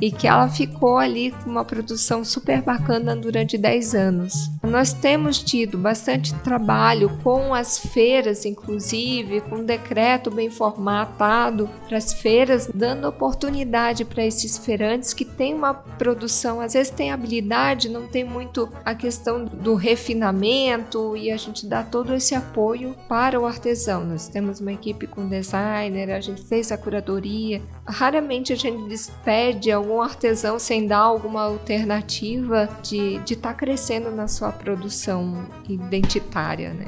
e 0.00 0.10
que 0.10 0.26
ela 0.26 0.48
ficou 0.48 0.98
ali 0.98 1.30
com 1.30 1.50
uma 1.50 1.64
produção 1.64 2.24
super 2.24 2.62
bacana 2.62 3.16
durante 3.16 3.56
10 3.56 3.94
anos. 3.94 4.50
Nós 4.66 4.92
temos 4.92 5.38
tido 5.38 5.78
bastante 5.78 6.34
trabalho 6.34 7.08
com 7.22 7.54
as 7.54 7.78
feiras, 7.78 8.44
inclusive, 8.44 9.40
com 9.42 9.56
um 9.56 9.64
decreto 9.64 10.28
bem 10.28 10.50
formatado 10.50 11.70
para 11.86 11.96
as 11.96 12.12
feiras, 12.12 12.68
dando 12.74 13.06
oportunidade 13.08 14.04
para 14.04 14.24
esses 14.24 14.58
feirantes 14.58 15.14
que 15.14 15.24
têm 15.24 15.54
uma 15.54 15.72
produção, 15.72 16.60
às 16.60 16.72
vezes 16.72 16.90
tem 16.90 17.12
habilidade, 17.12 17.88
não 17.88 18.08
tem 18.08 18.24
muito 18.24 18.68
a 18.84 18.92
questão 18.92 19.44
do 19.44 19.76
refinamento 19.76 21.16
e 21.16 21.30
a 21.30 21.36
gente 21.36 21.64
dá 21.64 21.84
todo 21.84 22.12
esse 22.12 22.34
apoio 22.34 22.96
para 23.08 23.40
o 23.40 23.46
artesão. 23.46 24.04
Nós 24.04 24.26
temos 24.26 24.58
uma 24.58 24.72
equipe 24.72 25.06
com 25.06 25.28
designer, 25.28 26.10
a 26.10 26.20
gente 26.20 26.42
fez 26.42 26.72
a 26.72 26.76
curadoria. 26.76 27.62
Raramente 27.86 28.52
a 28.52 28.56
gente 28.56 28.88
despede 28.88 29.70
algum 29.70 30.02
artesão 30.02 30.58
sem 30.58 30.88
dar 30.88 30.98
alguma 30.98 31.42
alternativa 31.42 32.68
de 32.82 33.20
estar 33.24 33.50
tá 33.50 33.54
crescendo 33.54 34.10
na 34.10 34.26
sua 34.26 34.55
produção 34.56 35.46
identitária, 35.68 36.72
né? 36.72 36.86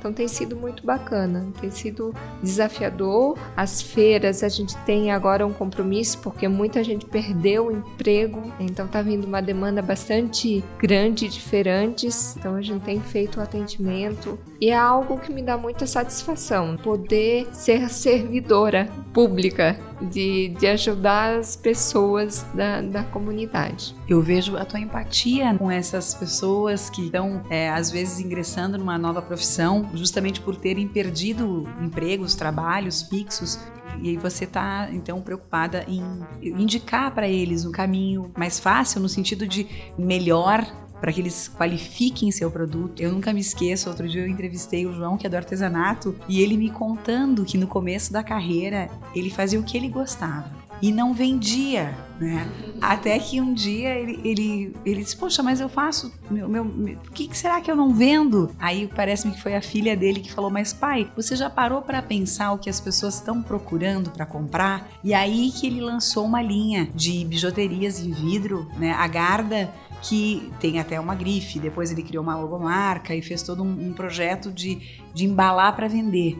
Então 0.00 0.14
tem 0.14 0.26
sido 0.26 0.56
muito 0.56 0.84
bacana, 0.84 1.46
tem 1.60 1.70
sido 1.70 2.14
desafiador. 2.42 3.38
As 3.54 3.82
feiras 3.82 4.42
a 4.42 4.48
gente 4.48 4.74
tem 4.78 5.12
agora 5.12 5.46
um 5.46 5.52
compromisso 5.52 6.18
porque 6.20 6.48
muita 6.48 6.82
gente 6.82 7.04
perdeu 7.04 7.66
o 7.66 7.70
emprego, 7.70 8.50
então 8.58 8.88
tá 8.88 9.02
vindo 9.02 9.26
uma 9.26 9.42
demanda 9.42 9.82
bastante 9.82 10.64
grande 10.78 11.28
de 11.28 11.38
feirantes. 11.38 12.34
Então 12.34 12.54
a 12.54 12.62
gente 12.62 12.82
tem 12.82 12.98
feito 12.98 13.38
o 13.38 13.42
atendimento 13.42 14.38
e 14.58 14.70
é 14.70 14.74
algo 14.74 15.18
que 15.18 15.30
me 15.30 15.42
dá 15.42 15.58
muita 15.58 15.86
satisfação 15.86 16.78
poder 16.78 17.46
ser 17.52 17.90
servidora 17.90 18.88
pública 19.12 19.78
de, 20.00 20.48
de 20.58 20.66
ajudar 20.66 21.38
as 21.38 21.56
pessoas 21.56 22.46
da, 22.54 22.80
da 22.80 23.04
comunidade. 23.04 23.94
Eu 24.08 24.20
vejo 24.20 24.56
a 24.56 24.64
tua 24.64 24.80
empatia 24.80 25.54
com 25.56 25.70
essas 25.70 26.14
pessoas 26.14 26.90
que 26.90 27.02
estão, 27.02 27.42
é, 27.50 27.70
às 27.70 27.90
vezes, 27.90 28.20
ingressando 28.20 28.78
numa 28.78 28.98
nova 28.98 29.20
profissão, 29.20 29.88
justamente 29.94 30.40
por 30.40 30.56
terem 30.56 30.88
perdido 30.88 31.68
empregos, 31.80 32.34
trabalhos 32.34 33.02
fixos. 33.02 33.58
E 34.02 34.10
aí 34.10 34.16
você 34.16 34.44
está 34.44 34.88
então 34.92 35.20
preocupada 35.20 35.84
em 35.86 36.02
indicar 36.42 37.12
para 37.12 37.28
eles 37.28 37.64
um 37.64 37.72
caminho 37.72 38.30
mais 38.36 38.58
fácil 38.58 39.00
no 39.00 39.08
sentido 39.08 39.46
de 39.46 39.66
melhor 39.98 40.64
para 41.00 41.12
que 41.12 41.20
eles 41.20 41.48
qualifiquem 41.48 42.30
seu 42.30 42.50
produto. 42.50 43.00
Eu 43.00 43.12
nunca 43.12 43.32
me 43.32 43.40
esqueço, 43.40 43.88
outro 43.88 44.08
dia 44.08 44.22
eu 44.22 44.28
entrevistei 44.28 44.86
o 44.86 44.92
João, 44.92 45.16
que 45.16 45.26
é 45.26 45.30
do 45.30 45.36
artesanato, 45.36 46.14
e 46.28 46.40
ele 46.40 46.56
me 46.56 46.70
contando 46.70 47.44
que 47.44 47.58
no 47.58 47.66
começo 47.66 48.12
da 48.12 48.22
carreira 48.22 48.88
ele 49.14 49.30
fazia 49.30 49.58
o 49.58 49.64
que 49.64 49.76
ele 49.76 49.88
gostava 49.88 50.60
e 50.82 50.90
não 50.90 51.12
vendia, 51.12 51.94
né? 52.18 52.46
Até 52.80 53.18
que 53.18 53.40
um 53.40 53.52
dia 53.52 53.90
ele, 53.90 54.20
ele, 54.24 54.76
ele 54.84 55.02
disse, 55.02 55.16
poxa, 55.16 55.42
mas 55.42 55.60
eu 55.60 55.68
faço, 55.68 56.12
meu, 56.30 56.48
meu, 56.48 56.64
meu 56.64 56.98
que, 57.12 57.28
que, 57.28 57.36
será 57.36 57.60
que 57.60 57.70
eu 57.70 57.76
não 57.76 57.92
vendo? 57.92 58.50
Aí 58.58 58.88
parece-me 58.94 59.34
que 59.34 59.42
foi 59.42 59.54
a 59.54 59.60
filha 59.60 59.96
dele 59.96 60.20
que 60.20 60.32
falou, 60.32 60.50
mas 60.50 60.72
pai, 60.72 61.10
você 61.14 61.36
já 61.36 61.50
parou 61.50 61.82
para 61.82 62.00
pensar 62.00 62.52
o 62.52 62.58
que 62.58 62.70
as 62.70 62.80
pessoas 62.80 63.14
estão 63.16 63.42
procurando 63.42 64.10
para 64.10 64.24
comprar? 64.24 64.88
E 65.04 65.12
aí 65.12 65.50
que 65.50 65.66
ele 65.66 65.80
lançou 65.80 66.24
uma 66.24 66.40
linha 66.40 66.88
de 66.94 67.24
bijuterias 67.24 68.00
em 68.00 68.10
vidro, 68.12 68.66
né? 68.78 68.92
A 68.92 69.06
Garda 69.06 69.70
que 70.02 70.50
tem 70.60 70.78
até 70.78 70.98
uma 70.98 71.14
grife. 71.14 71.58
Depois 71.58 71.90
ele 71.90 72.02
criou 72.02 72.22
uma 72.22 72.36
logomarca 72.36 73.14
e 73.14 73.22
fez 73.22 73.42
todo 73.42 73.62
um, 73.62 73.88
um 73.88 73.92
projeto 73.92 74.50
de, 74.50 75.00
de 75.12 75.24
embalar 75.24 75.74
para 75.74 75.88
vender. 75.88 76.38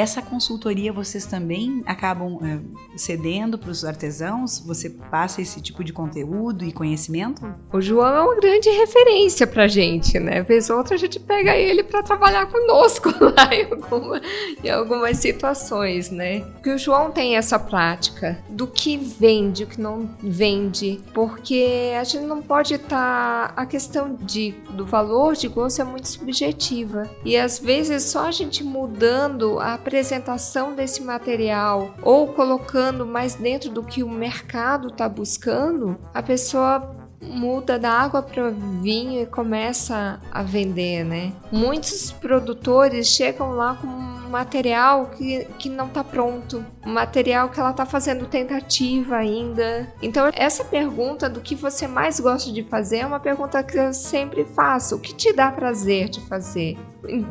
Essa 0.00 0.22
consultoria 0.22 0.94
vocês 0.94 1.26
também 1.26 1.82
acabam 1.84 2.38
é, 2.42 2.58
cedendo 2.96 3.58
para 3.58 3.70
os 3.70 3.84
artesãos? 3.84 4.58
Você 4.60 4.88
passa 4.88 5.42
esse 5.42 5.60
tipo 5.60 5.84
de 5.84 5.92
conteúdo 5.92 6.64
e 6.64 6.72
conhecimento? 6.72 7.42
O 7.70 7.82
João 7.82 8.16
é 8.16 8.22
uma 8.22 8.34
grande 8.36 8.70
referência 8.70 9.46
para 9.46 9.68
gente, 9.68 10.18
né? 10.18 10.42
Vez 10.42 10.70
ou 10.70 10.78
outra 10.78 10.94
a 10.94 10.98
gente 10.98 11.20
pega 11.20 11.54
ele 11.54 11.82
para 11.82 12.02
trabalhar 12.02 12.46
conosco 12.46 13.10
lá 13.20 13.54
em, 13.54 13.70
alguma, 13.70 14.22
em 14.64 14.70
algumas 14.70 15.18
situações, 15.18 16.08
né? 16.10 16.40
Porque 16.40 16.70
o 16.70 16.78
João 16.78 17.10
tem 17.10 17.36
essa 17.36 17.58
prática 17.58 18.42
do 18.48 18.66
que 18.66 18.96
vende, 18.96 19.64
o 19.64 19.66
que 19.66 19.78
não 19.78 20.08
vende, 20.22 20.98
porque 21.12 21.92
a 22.00 22.04
gente 22.04 22.24
não 22.24 22.40
pode 22.40 22.72
estar. 22.72 22.88
Tá, 22.88 23.52
a 23.54 23.66
questão 23.66 24.14
de, 24.14 24.54
do 24.70 24.86
valor 24.86 25.34
de 25.34 25.46
gosto 25.46 25.82
é 25.82 25.84
muito 25.84 26.08
subjetiva. 26.08 27.06
E 27.22 27.36
às 27.36 27.58
vezes 27.58 28.04
só 28.04 28.28
a 28.28 28.30
gente 28.30 28.64
mudando 28.64 29.58
a 29.58 29.76
apresentação 29.90 30.72
desse 30.72 31.02
material 31.02 31.96
ou 32.00 32.28
colocando 32.28 33.04
mais 33.04 33.34
dentro 33.34 33.70
do 33.70 33.82
que 33.82 34.04
o 34.04 34.08
mercado 34.08 34.86
está 34.86 35.08
buscando, 35.08 35.98
a 36.14 36.22
pessoa 36.22 36.94
muda 37.20 37.76
da 37.76 37.90
água 37.90 38.22
para 38.22 38.50
vinho 38.50 39.20
e 39.20 39.26
começa 39.26 40.20
a 40.30 40.42
vender, 40.42 41.04
né? 41.04 41.32
Muitos 41.50 42.12
produtores 42.12 43.08
chegam 43.08 43.50
lá 43.50 43.74
com 43.74 43.88
um 43.88 44.30
material 44.30 45.06
que, 45.06 45.44
que 45.58 45.68
não 45.68 45.88
está 45.88 46.04
pronto, 46.04 46.64
um 46.86 46.92
material 46.92 47.48
que 47.48 47.58
ela 47.58 47.72
está 47.72 47.84
fazendo 47.84 48.26
tentativa 48.26 49.16
ainda. 49.16 49.92
Então, 50.00 50.30
essa 50.32 50.64
pergunta 50.64 51.28
do 51.28 51.40
que 51.40 51.56
você 51.56 51.88
mais 51.88 52.20
gosta 52.20 52.52
de 52.52 52.62
fazer 52.62 52.98
é 52.98 53.06
uma 53.06 53.20
pergunta 53.20 53.62
que 53.62 53.76
eu 53.76 53.92
sempre 53.92 54.44
faço. 54.44 54.94
O 54.94 55.00
que 55.00 55.14
te 55.14 55.32
dá 55.32 55.50
prazer 55.50 56.08
de 56.08 56.20
fazer? 56.20 56.78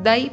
Daí 0.04 0.32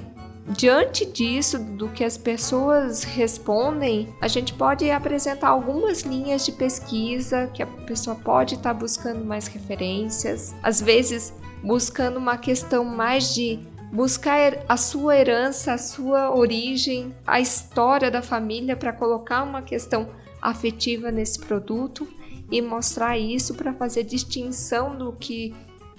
Diante 0.48 1.04
disso, 1.04 1.58
do 1.58 1.88
que 1.88 2.04
as 2.04 2.16
pessoas 2.16 3.02
respondem, 3.02 4.14
a 4.20 4.28
gente 4.28 4.54
pode 4.54 4.88
apresentar 4.90 5.48
algumas 5.48 6.02
linhas 6.02 6.46
de 6.46 6.52
pesquisa 6.52 7.50
que 7.52 7.62
a 7.62 7.66
pessoa 7.66 8.14
pode 8.14 8.54
estar 8.54 8.72
tá 8.72 8.78
buscando 8.78 9.24
mais 9.24 9.48
referências, 9.48 10.54
às 10.62 10.80
vezes 10.80 11.34
buscando 11.64 12.18
uma 12.18 12.38
questão 12.38 12.84
mais 12.84 13.34
de 13.34 13.58
buscar 13.92 14.64
a 14.68 14.76
sua 14.76 15.16
herança, 15.16 15.72
a 15.72 15.78
sua 15.78 16.32
origem, 16.32 17.12
a 17.26 17.40
história 17.40 18.08
da 18.08 18.22
família 18.22 18.76
para 18.76 18.92
colocar 18.92 19.42
uma 19.42 19.62
questão 19.62 20.08
afetiva 20.40 21.10
nesse 21.10 21.40
produto 21.40 22.06
e 22.50 22.62
mostrar 22.62 23.18
isso 23.18 23.54
para 23.54 23.72
fazer 23.72 24.04
distinção 24.04 24.96
do 24.96 25.12
que 25.12 25.52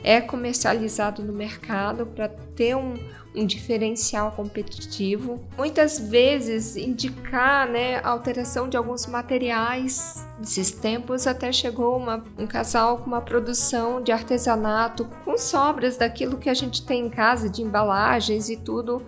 é 0.03 0.21
comercializado 0.21 1.23
no 1.23 1.33
mercado 1.33 2.05
para 2.05 2.29
ter 2.29 2.75
um, 2.75 2.93
um 3.35 3.45
diferencial 3.45 4.31
competitivo. 4.31 5.43
Muitas 5.57 5.99
vezes 5.99 6.75
indicar 6.75 7.67
né, 7.67 7.99
alteração 8.03 8.69
de 8.69 8.77
alguns 8.77 9.05
materiais. 9.05 10.25
Nesses 10.39 10.71
tempos 10.71 11.27
até 11.27 11.51
chegou 11.51 11.97
uma, 11.97 12.23
um 12.37 12.47
casal 12.47 12.99
com 12.99 13.07
uma 13.07 13.21
produção 13.21 14.01
de 14.01 14.11
artesanato 14.11 15.05
com 15.25 15.37
sobras 15.37 15.97
daquilo 15.97 16.37
que 16.37 16.49
a 16.49 16.53
gente 16.53 16.85
tem 16.85 17.07
em 17.07 17.09
casa, 17.09 17.49
de 17.49 17.61
embalagens 17.61 18.49
e 18.49 18.57
tudo. 18.57 19.01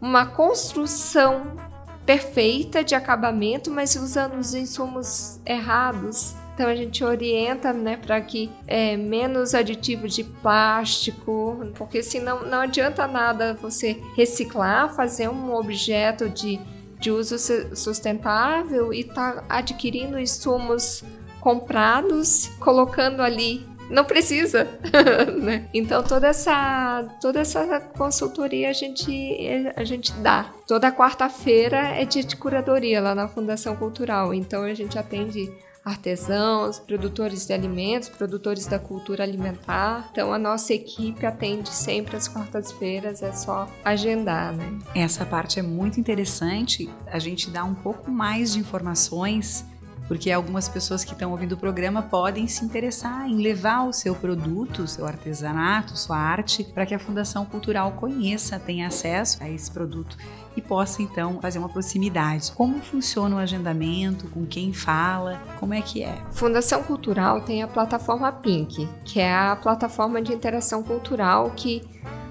Uma 0.00 0.26
construção 0.26 1.56
perfeita 2.04 2.82
de 2.82 2.94
acabamento, 2.94 3.70
mas 3.70 3.94
usando 3.94 4.38
os 4.38 4.54
insumos 4.54 5.40
errados. 5.46 6.34
Então 6.54 6.68
a 6.68 6.74
gente 6.74 7.02
orienta, 7.02 7.72
né, 7.72 7.96
para 7.96 8.20
que 8.20 8.50
é, 8.66 8.96
menos 8.96 9.54
aditivos 9.54 10.14
de 10.14 10.22
plástico, 10.24 11.58
porque 11.74 12.02
senão 12.02 12.46
não 12.46 12.60
adianta 12.60 13.06
nada 13.06 13.54
você 13.54 13.98
reciclar, 14.16 14.94
fazer 14.94 15.28
um 15.28 15.54
objeto 15.54 16.28
de, 16.28 16.60
de 17.00 17.10
uso 17.10 17.36
sustentável 17.74 18.92
e 18.92 19.04
tá 19.04 19.44
adquirindo 19.48 20.18
insumos 20.18 21.02
comprados, 21.40 22.48
colocando 22.60 23.22
ali 23.22 23.66
não 23.90 24.04
precisa, 24.04 24.66
né? 25.42 25.68
Então 25.74 26.02
toda 26.02 26.28
essa 26.28 27.04
toda 27.20 27.40
essa 27.40 27.80
consultoria 27.80 28.70
a 28.70 28.72
gente 28.72 29.46
a 29.76 29.84
gente 29.84 30.12
dá. 30.14 30.50
Toda 30.66 30.90
quarta-feira 30.90 31.78
é 31.78 32.04
dia 32.04 32.22
de 32.22 32.36
curadoria 32.36 33.00
lá 33.00 33.14
na 33.14 33.28
Fundação 33.28 33.76
Cultural. 33.76 34.32
Então 34.32 34.62
a 34.62 34.72
gente 34.72 34.98
atende 34.98 35.52
artesãos, 35.84 36.78
produtores 36.78 37.46
de 37.46 37.52
alimentos, 37.52 38.08
produtores 38.08 38.66
da 38.66 38.78
cultura 38.78 39.24
alimentar. 39.24 40.08
Então 40.12 40.32
a 40.32 40.38
nossa 40.38 40.72
equipe 40.72 41.26
atende 41.26 41.68
sempre 41.68 42.16
às 42.16 42.28
quartas-feiras, 42.28 43.22
é 43.22 43.32
só 43.32 43.68
agendar, 43.84 44.52
né? 44.52 44.78
Essa 44.94 45.26
parte 45.26 45.58
é 45.58 45.62
muito 45.62 45.98
interessante, 45.98 46.88
a 47.06 47.18
gente 47.18 47.50
dá 47.50 47.64
um 47.64 47.74
pouco 47.74 48.10
mais 48.10 48.52
de 48.52 48.60
informações 48.60 49.64
porque 50.08 50.30
algumas 50.30 50.68
pessoas 50.68 51.04
que 51.04 51.12
estão 51.12 51.30
ouvindo 51.30 51.52
o 51.52 51.56
programa 51.56 52.02
podem 52.02 52.46
se 52.46 52.64
interessar 52.64 53.26
em 53.28 53.36
levar 53.36 53.88
o 53.88 53.92
seu 53.92 54.14
produto, 54.14 54.86
seu 54.86 55.06
artesanato, 55.06 55.96
sua 55.96 56.18
arte, 56.18 56.64
para 56.64 56.84
que 56.84 56.94
a 56.94 56.98
Fundação 56.98 57.46
Cultural 57.46 57.92
conheça, 57.92 58.58
tenha 58.58 58.88
acesso 58.88 59.42
a 59.42 59.48
esse 59.48 59.70
produto 59.70 60.16
e 60.56 60.60
possa 60.60 61.02
então 61.02 61.40
fazer 61.40 61.58
uma 61.58 61.68
proximidade. 61.68 62.52
Como 62.52 62.80
funciona 62.80 63.36
o 63.36 63.38
agendamento, 63.38 64.28
com 64.28 64.46
quem 64.46 64.72
fala, 64.72 65.40
como 65.58 65.74
é 65.74 65.80
que 65.80 66.02
é? 66.02 66.16
Fundação 66.32 66.82
Cultural 66.82 67.40
tem 67.40 67.62
a 67.62 67.68
plataforma 67.68 68.30
Pink, 68.32 68.88
que 69.04 69.20
é 69.20 69.34
a 69.34 69.56
plataforma 69.56 70.20
de 70.20 70.32
interação 70.32 70.82
cultural 70.82 71.52
que 71.56 71.82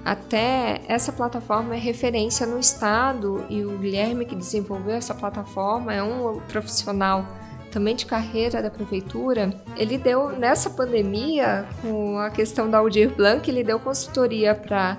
até 0.04 0.80
essa 0.88 1.12
plataforma 1.12 1.76
é 1.76 1.78
referência 1.78 2.46
no 2.46 2.58
estado 2.58 3.44
e 3.48 3.64
o 3.64 3.78
Guilherme 3.78 4.24
que 4.24 4.34
desenvolveu 4.34 4.96
essa 4.96 5.14
plataforma 5.14 5.94
é 5.94 6.02
um 6.02 6.40
profissional 6.48 7.24
também 7.72 7.96
de 7.96 8.04
carreira 8.04 8.62
da 8.62 8.70
prefeitura, 8.70 9.50
ele 9.76 9.96
deu 9.96 10.28
nessa 10.38 10.68
pandemia, 10.68 11.66
com 11.80 12.18
a 12.18 12.30
questão 12.30 12.70
da 12.70 12.78
Aldir 12.78 13.16
Blanc, 13.16 13.50
ele 13.50 13.64
deu 13.64 13.80
consultoria 13.80 14.54
para 14.54 14.98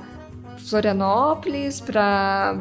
Florianópolis, 0.57 1.79
para 1.79 2.57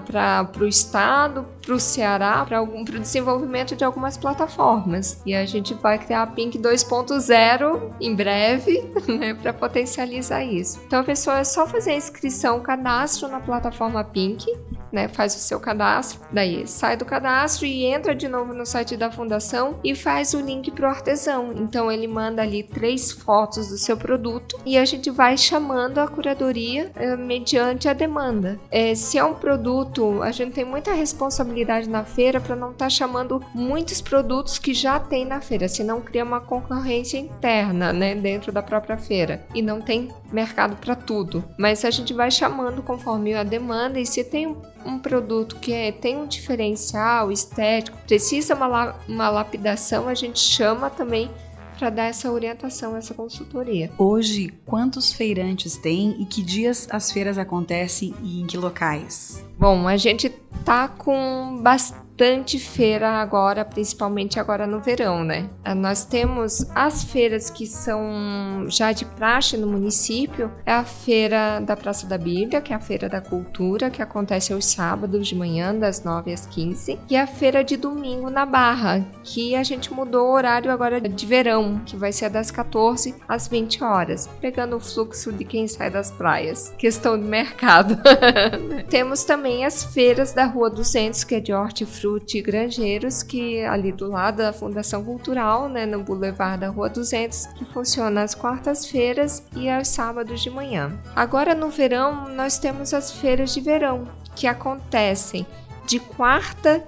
o 0.61 0.65
estado, 0.67 1.47
para 1.61 1.75
o 1.75 1.81
Ceará, 1.81 2.45
para 2.45 2.63
o 2.63 2.85
desenvolvimento 2.85 3.77
de 3.77 3.85
algumas 3.85 4.17
plataformas. 4.17 5.21
E 5.25 5.35
a 5.35 5.45
gente 5.47 5.75
vai 5.75 5.99
criar 5.99 6.23
a 6.23 6.27
Pink 6.27 6.59
2.0 6.59 7.93
em 8.01 8.15
breve, 8.15 8.83
né, 9.09 9.35
para 9.35 9.53
potencializar 9.53 10.45
isso. 10.45 10.81
Então 10.87 11.01
a 11.01 11.05
pessoa 11.05 11.39
é 11.39 11.45
só 11.45 11.67
fazer 11.67 11.93
a 11.93 11.97
inscrição, 11.97 12.61
cadastro 12.61 13.29
na 13.29 13.41
plataforma 13.41 14.03
Pink, 14.05 14.47
né, 14.93 15.09
faz 15.09 15.35
o 15.35 15.39
seu 15.39 15.59
cadastro, 15.59 16.21
daí 16.31 16.67
sai 16.67 16.97
do 16.97 17.05
cadastro 17.05 17.67
e 17.67 17.85
entra 17.85 18.15
de 18.15 18.29
novo 18.29 18.53
no 18.53 18.67
site 18.67 18.97
da 18.97 19.11
fundação 19.11 19.79
e 19.83 19.95
faz 19.95 20.35
o 20.35 20.41
link 20.41 20.71
para 20.71 20.87
o 20.87 20.91
artesão. 20.91 21.53
Então 21.57 21.91
ele 21.91 22.07
manda 22.07 22.43
ali 22.43 22.63
três 22.63 23.11
fotos 23.11 23.69
do 23.69 23.79
seu 23.79 23.97
produto 23.97 24.59
e 24.65 24.77
a 24.77 24.85
gente 24.85 25.11
vai 25.11 25.37
chamando 25.37 25.99
a 25.99 26.09
curadoria 26.09 26.91
eh, 26.95 27.17
mediante 27.17 27.89
a 27.89 27.93
demanda. 27.93 28.61
É, 28.71 28.95
se 28.95 29.19
é 29.19 29.25
um 29.25 29.35
produto, 29.35 30.23
a 30.23 30.31
gente 30.31 30.53
tem 30.53 30.65
muita 30.65 30.93
responsabilidade 30.93 31.89
na 31.89 32.05
feira 32.05 32.41
para 32.41 32.57
não 32.57 32.73
estar 32.73 32.87
tá 32.87 32.91
chamando 32.91 33.43
muitos 33.55 34.01
produtos 34.01 34.59
que 34.59 34.75
já 34.75 34.99
tem 34.99 35.25
na 35.25 35.41
feira, 35.41 35.69
senão 35.69 36.01
cria 36.01 36.25
uma 36.25 36.41
concorrência 36.41 37.19
interna, 37.19 37.93
né, 37.93 38.15
dentro 38.15 38.53
da 38.53 38.63
própria 38.63 38.97
feira 38.97 39.45
e 39.55 39.63
não 39.63 39.81
tem 39.81 40.11
mercado 40.33 40.77
para 40.77 40.95
tudo. 40.95 41.45
Mas 41.59 41.85
a 41.85 41.91
gente 41.91 42.13
vai 42.13 42.31
chamando 42.31 42.83
conforme 42.83 43.35
a 43.35 43.43
demanda 43.43 44.01
e 44.01 44.07
se 44.07 44.25
tem 44.25 44.47
um 44.82 44.82
produto 44.99 45.57
que 45.57 45.73
é, 45.73 45.93
tem 45.93 46.17
um 46.17 46.27
diferencial 46.27 47.31
estético, 47.31 47.97
precisa 48.07 48.55
uma, 48.55 48.97
uma 49.09 49.31
lapidação, 49.31 50.09
a 50.09 50.15
gente 50.15 50.39
chama 50.39 50.91
também 50.91 51.31
para 51.79 51.91
dar 51.91 52.05
essa 52.05 52.31
orientação, 52.31 52.97
essa 52.97 53.13
consultoria. 53.13 53.91
Hoje, 53.99 54.55
quantos 54.65 55.13
feirantes 55.13 55.77
tem 55.77 56.15
e 56.21 56.25
que 56.25 56.41
dias 56.41 56.87
as 56.91 57.11
feiras 57.11 57.39
acontecem 57.39 58.15
e 58.23 58.41
em 58.41 58.47
que 58.47 58.57
locais? 58.57 59.45
Bom, 59.59 59.89
a 59.89 59.97
gente 59.97 60.29
tá 60.65 60.87
com 60.87 61.59
bastante 61.61 62.02
bastante 62.23 62.57
feira 62.57 63.11
agora, 63.21 63.65
principalmente 63.65 64.39
agora 64.39 64.65
no 64.65 64.79
verão, 64.79 65.25
né? 65.25 65.51
Ah, 65.65 65.75
nós 65.75 66.05
temos 66.05 66.65
as 66.73 67.03
feiras 67.03 67.51
que 67.51 67.67
são 67.67 68.65
já 68.69 68.93
de 68.93 69.05
praxe 69.05 69.57
no 69.57 69.67
município, 69.67 70.49
é 70.65 70.73
a 70.73 70.85
feira 70.85 71.59
da 71.59 71.77
Praça 71.77 72.07
da 72.07 72.17
Bíblia, 72.17 72.61
que 72.61 72.73
é 72.73 72.77
a 72.77 72.81
feira 72.81 73.09
da 73.09 73.21
cultura, 73.21 73.91
que 73.91 74.01
acontece 74.01 74.53
aos 74.53 74.67
sábados 74.67 75.27
de 75.27 75.35
manhã, 75.35 75.75
das 75.75 76.05
9 76.05 76.33
às 76.33 76.47
15, 76.47 76.97
e 77.11 77.17
a 77.17 77.27
feira 77.27 77.65
de 77.65 77.77
domingo 77.77 78.31
na 78.31 78.47
Barra, 78.47 79.05
que 79.25 79.57
a 79.57 79.65
gente 79.65 79.93
mudou 79.93 80.29
o 80.29 80.33
horário 80.33 80.71
agora 80.71 81.01
de 81.01 81.27
verão, 81.27 81.83
que 81.85 81.97
vai 81.97 82.13
ser 82.13 82.31
das 82.31 82.53
14 82.53 83.17
às 83.27 83.49
20 83.49 83.83
horas, 83.83 84.31
pegando 84.41 84.77
o 84.77 84.81
fluxo 84.81 85.33
de 85.33 85.45
quem 85.45 85.67
sai 85.67 85.91
das 85.91 86.13
praias. 86.13 86.73
Questão 86.79 87.19
de 87.19 87.25
mercado. 87.25 87.99
temos 88.89 89.25
também 89.25 89.65
as 89.65 89.83
feiras 89.83 90.33
da 90.33 90.45
Rua 90.45 90.71
200, 90.71 91.25
que 91.25 91.35
é 91.35 91.41
de 91.41 91.53
hortifruti 91.53 92.12
Fruti 92.13 92.43
Granjeiros, 92.43 93.23
que 93.23 93.65
ali 93.65 93.91
do 93.91 94.07
lado 94.07 94.37
da 94.37 94.53
Fundação 94.53 95.03
Cultural, 95.03 95.67
né, 95.67 95.87
no 95.87 96.03
Boulevard 96.03 96.61
da 96.61 96.69
Rua 96.69 96.91
200, 96.91 97.47
que 97.55 97.65
funciona 97.65 98.23
às 98.23 98.35
quartas-feiras 98.35 99.43
e 99.57 99.71
aos 99.71 99.89
sábados 99.89 100.43
de 100.43 100.51
manhã. 100.51 100.93
Agora 101.17 101.55
no 101.55 101.71
verão, 101.71 102.29
nós 102.29 102.59
temos 102.59 102.93
as 102.93 103.11
feiras 103.11 103.55
de 103.55 103.63
verão, 103.63 104.07
que 104.37 104.47
acontecem 104.47 105.47
de 105.87 105.99
quarta 105.99 106.85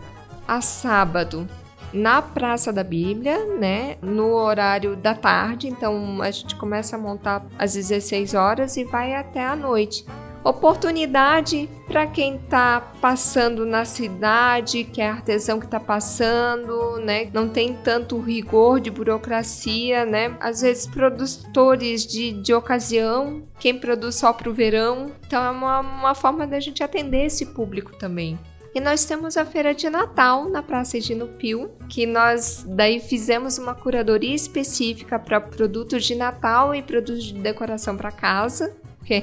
a 0.47 0.61
sábado 0.61 1.49
na 1.91 2.21
Praça 2.21 2.71
da 2.71 2.85
Bíblia, 2.85 3.47
né, 3.59 3.97
no 4.03 4.35
horário 4.35 4.95
da 4.95 5.15
tarde. 5.15 5.69
Então 5.69 6.21
a 6.21 6.31
gente 6.31 6.55
começa 6.55 6.97
a 6.97 6.99
montar 6.99 7.47
às 7.59 7.73
16 7.73 8.35
horas 8.35 8.77
e 8.77 8.85
vai 8.85 9.15
até 9.15 9.43
a 9.43 9.57
noite. 9.57 10.05
Oportunidade 10.45 11.71
para 11.87 12.07
quem 12.07 12.37
está 12.37 12.79
passando 13.01 13.65
na 13.65 13.87
cidade, 13.87 14.85
que 14.85 15.01
é 15.01 15.09
artesão 15.09 15.59
que 15.59 15.65
está 15.65 15.81
passando, 15.81 16.99
né? 16.99 17.31
Não 17.33 17.49
tem 17.49 17.73
tanto 17.73 18.21
rigor 18.21 18.79
de 18.79 18.91
burocracia, 18.91 20.05
né? 20.05 20.37
Às 20.39 20.61
vezes 20.61 20.87
produtores 20.87 22.07
de, 22.07 22.33
de 22.33 22.53
ocasião, 22.53 23.43
quem 23.59 23.79
produz 23.79 24.17
só 24.17 24.35
para 24.35 24.51
o 24.51 24.53
verão. 24.53 25.13
Então 25.27 25.43
é 25.43 25.51
uma, 25.51 25.81
uma 25.81 26.15
forma 26.15 26.47
da 26.47 26.61
gente 26.61 26.83
atender 26.83 27.25
esse 27.25 27.47
público 27.47 27.97
também. 27.97 28.39
E 28.75 28.81
nós 28.81 29.07
temos 29.07 29.39
a 29.39 29.47
feira 29.47 29.73
de 29.73 29.89
Natal 29.89 30.51
na 30.51 30.63
Praça 30.63 30.99
Edino 30.99 31.29
Pio, 31.29 31.71
que 31.89 32.05
nós 32.05 32.67
daí 32.69 33.01
fizemos 33.01 33.57
uma 33.57 33.75
curadoria 33.75 34.35
específica 34.35 35.19
para 35.19 35.41
produtos 35.41 36.05
de 36.05 36.15
Natal 36.15 36.75
e 36.75 36.83
produtos 36.83 37.25
de 37.25 37.35
decoração 37.35 37.97
para 37.97 38.11
casa, 38.11 38.77
porque 38.99 39.23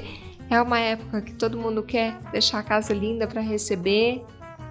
é 0.54 0.60
uma 0.60 0.78
época 0.78 1.22
que 1.22 1.32
todo 1.32 1.56
mundo 1.58 1.82
quer 1.82 2.16
deixar 2.30 2.58
a 2.58 2.62
casa 2.62 2.92
linda 2.92 3.26
para 3.26 3.40
receber 3.40 4.22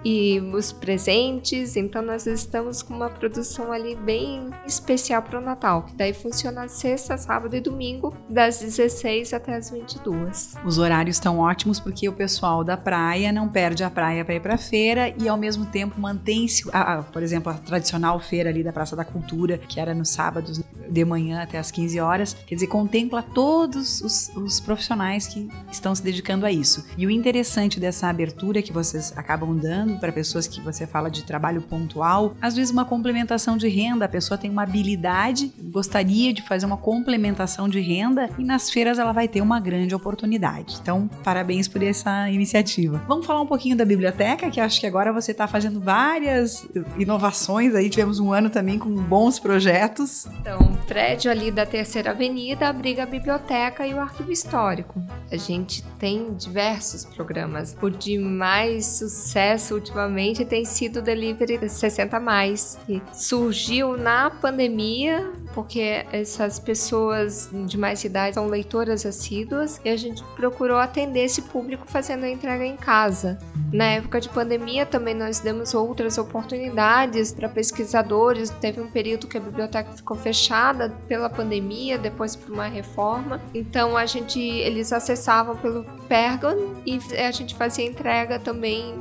e 0.04 0.40
os 0.52 0.72
presentes. 0.72 1.76
Então 1.76 2.02
nós 2.02 2.26
estamos 2.26 2.82
com 2.82 2.94
uma 2.94 3.10
produção 3.10 3.72
ali 3.72 3.94
bem 3.94 4.50
especial 4.66 5.22
para 5.22 5.38
o 5.38 5.42
Natal, 5.42 5.82
que 5.84 5.94
daí 5.94 6.12
funciona 6.12 6.68
sexta, 6.68 7.16
sábado 7.16 7.54
e 7.54 7.60
domingo, 7.60 8.16
das 8.28 8.60
16 8.60 9.32
até 9.32 9.54
as 9.54 9.70
22. 9.70 10.54
Os 10.64 10.78
horários 10.78 11.16
estão 11.16 11.38
ótimos 11.38 11.78
porque 11.78 12.08
o 12.08 12.12
pessoal 12.12 12.64
da 12.64 12.76
praia 12.76 13.32
não 13.32 13.48
perde 13.48 13.84
a 13.84 13.90
praia 13.90 14.24
para 14.24 14.34
ir 14.34 14.40
para 14.40 14.58
feira 14.58 15.14
e 15.18 15.28
ao 15.28 15.36
mesmo 15.36 15.66
tempo 15.66 16.00
mantém-se, 16.00 16.64
por 17.12 17.22
exemplo, 17.22 17.52
a 17.52 17.54
tradicional 17.54 18.18
feira 18.18 18.50
ali 18.50 18.62
da 18.62 18.72
Praça 18.72 18.96
da 18.96 19.04
Cultura, 19.04 19.58
que 19.58 19.78
era 19.78 19.94
nos 19.94 20.10
sábados 20.10 20.60
de 20.88 21.04
manhã 21.04 21.42
até 21.42 21.58
as 21.58 21.70
15 21.70 22.00
horas, 22.00 22.36
quer 22.46 22.54
dizer, 22.54 22.66
contempla 22.66 23.22
todos 23.22 24.00
os, 24.00 24.30
os 24.36 24.60
profissionais 24.60 25.26
que 25.26 25.48
estão 25.70 25.94
se 25.94 26.02
dedicando 26.02 26.44
a 26.44 26.52
isso. 26.52 26.84
E 26.96 27.06
o 27.06 27.10
interessante 27.10 27.80
dessa 27.80 28.08
abertura 28.08 28.62
que 28.62 28.72
vocês 28.72 29.12
acabam 29.16 29.56
dando 29.56 29.91
para 29.98 30.12
pessoas 30.12 30.46
que 30.46 30.60
você 30.60 30.86
fala 30.86 31.10
de 31.10 31.24
trabalho 31.24 31.62
pontual, 31.62 32.34
às 32.40 32.54
vezes 32.54 32.72
uma 32.72 32.84
complementação 32.84 33.56
de 33.56 33.68
renda, 33.68 34.04
a 34.04 34.08
pessoa 34.08 34.38
tem 34.38 34.50
uma 34.50 34.62
habilidade, 34.62 35.52
gostaria 35.62 36.32
de 36.32 36.42
fazer 36.42 36.66
uma 36.66 36.76
complementação 36.76 37.68
de 37.68 37.80
renda 37.80 38.28
e 38.38 38.44
nas 38.44 38.70
feiras 38.70 38.98
ela 38.98 39.12
vai 39.12 39.28
ter 39.28 39.40
uma 39.40 39.60
grande 39.60 39.94
oportunidade. 39.94 40.78
Então, 40.80 41.08
parabéns 41.22 41.68
por 41.68 41.82
essa 41.82 42.28
iniciativa. 42.30 43.02
Vamos 43.06 43.26
falar 43.26 43.40
um 43.40 43.46
pouquinho 43.46 43.76
da 43.76 43.84
biblioteca, 43.84 44.50
que 44.50 44.60
acho 44.60 44.80
que 44.80 44.86
agora 44.86 45.12
você 45.12 45.32
está 45.32 45.46
fazendo 45.46 45.80
várias 45.80 46.66
inovações 46.98 47.74
aí, 47.74 47.88
tivemos 47.88 48.18
um 48.20 48.32
ano 48.32 48.50
também 48.50 48.78
com 48.78 48.90
bons 48.90 49.38
projetos. 49.38 50.26
Então, 50.40 50.72
prédio 50.92 51.30
ali 51.30 51.50
da 51.50 51.64
Terceira 51.64 52.10
Avenida 52.10 52.68
abriga 52.68 53.04
a 53.04 53.06
biblioteca 53.06 53.86
e 53.86 53.94
o 53.94 53.98
arquivo 53.98 54.30
histórico. 54.30 55.02
A 55.30 55.38
gente 55.38 55.82
tem 55.98 56.34
diversos 56.34 57.02
programas. 57.02 57.74
O 57.80 57.88
de 57.88 58.18
mais 58.18 58.98
sucesso 58.98 59.72
ultimamente 59.76 60.44
tem 60.44 60.66
sido 60.66 60.98
o 60.98 61.02
Delivery 61.02 61.66
60 61.66 62.20
mais, 62.20 62.78
que 62.84 63.00
surgiu 63.14 63.96
na 63.96 64.28
pandemia, 64.28 65.32
porque 65.54 66.04
essas 66.12 66.58
pessoas 66.58 67.50
de 67.66 67.78
mais 67.78 68.02
idade 68.04 68.34
são 68.34 68.46
leitoras 68.46 69.04
assíduas 69.06 69.80
e 69.84 69.88
a 69.88 69.96
gente 69.96 70.22
procurou 70.36 70.78
atender 70.78 71.24
esse 71.24 71.42
público 71.42 71.84
fazendo 71.86 72.24
a 72.24 72.28
entrega 72.28 72.64
em 72.64 72.76
casa. 72.76 73.38
Na 73.72 73.84
época 73.84 74.20
de 74.20 74.28
pandemia 74.28 74.84
também 74.84 75.14
nós 75.14 75.40
demos 75.40 75.74
outras 75.74 76.18
oportunidades 76.18 77.32
para 77.32 77.48
pesquisadores. 77.48 78.50
Teve 78.50 78.80
um 78.80 78.88
período 78.88 79.26
que 79.26 79.36
a 79.36 79.40
biblioteca 79.40 79.92
ficou 79.92 80.16
fechada 80.16 80.90
pela 81.08 81.30
pandemia, 81.30 81.98
depois 81.98 82.36
por 82.36 82.52
uma 82.52 82.66
reforma. 82.66 83.40
Então 83.54 83.96
a 83.96 84.06
gente 84.06 84.40
eles 84.40 84.92
acessavam 84.92 85.56
pelo 85.56 85.84
Pergon 86.08 86.74
e 86.86 86.98
a 87.16 87.30
gente 87.30 87.54
fazia 87.54 87.86
entrega 87.86 88.38
também 88.38 88.94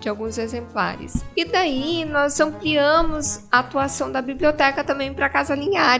de, 0.00 0.08
alguns 0.08 0.38
exemplares. 0.38 1.24
E 1.36 1.44
daí 1.44 2.04
nós 2.04 2.38
ampliamos 2.40 3.44
a 3.50 3.58
atuação 3.60 4.10
da 4.10 4.20
biblioteca 4.20 4.84
também 4.84 5.12
para 5.12 5.28
Casa 5.28 5.54
Linhares 5.54 5.93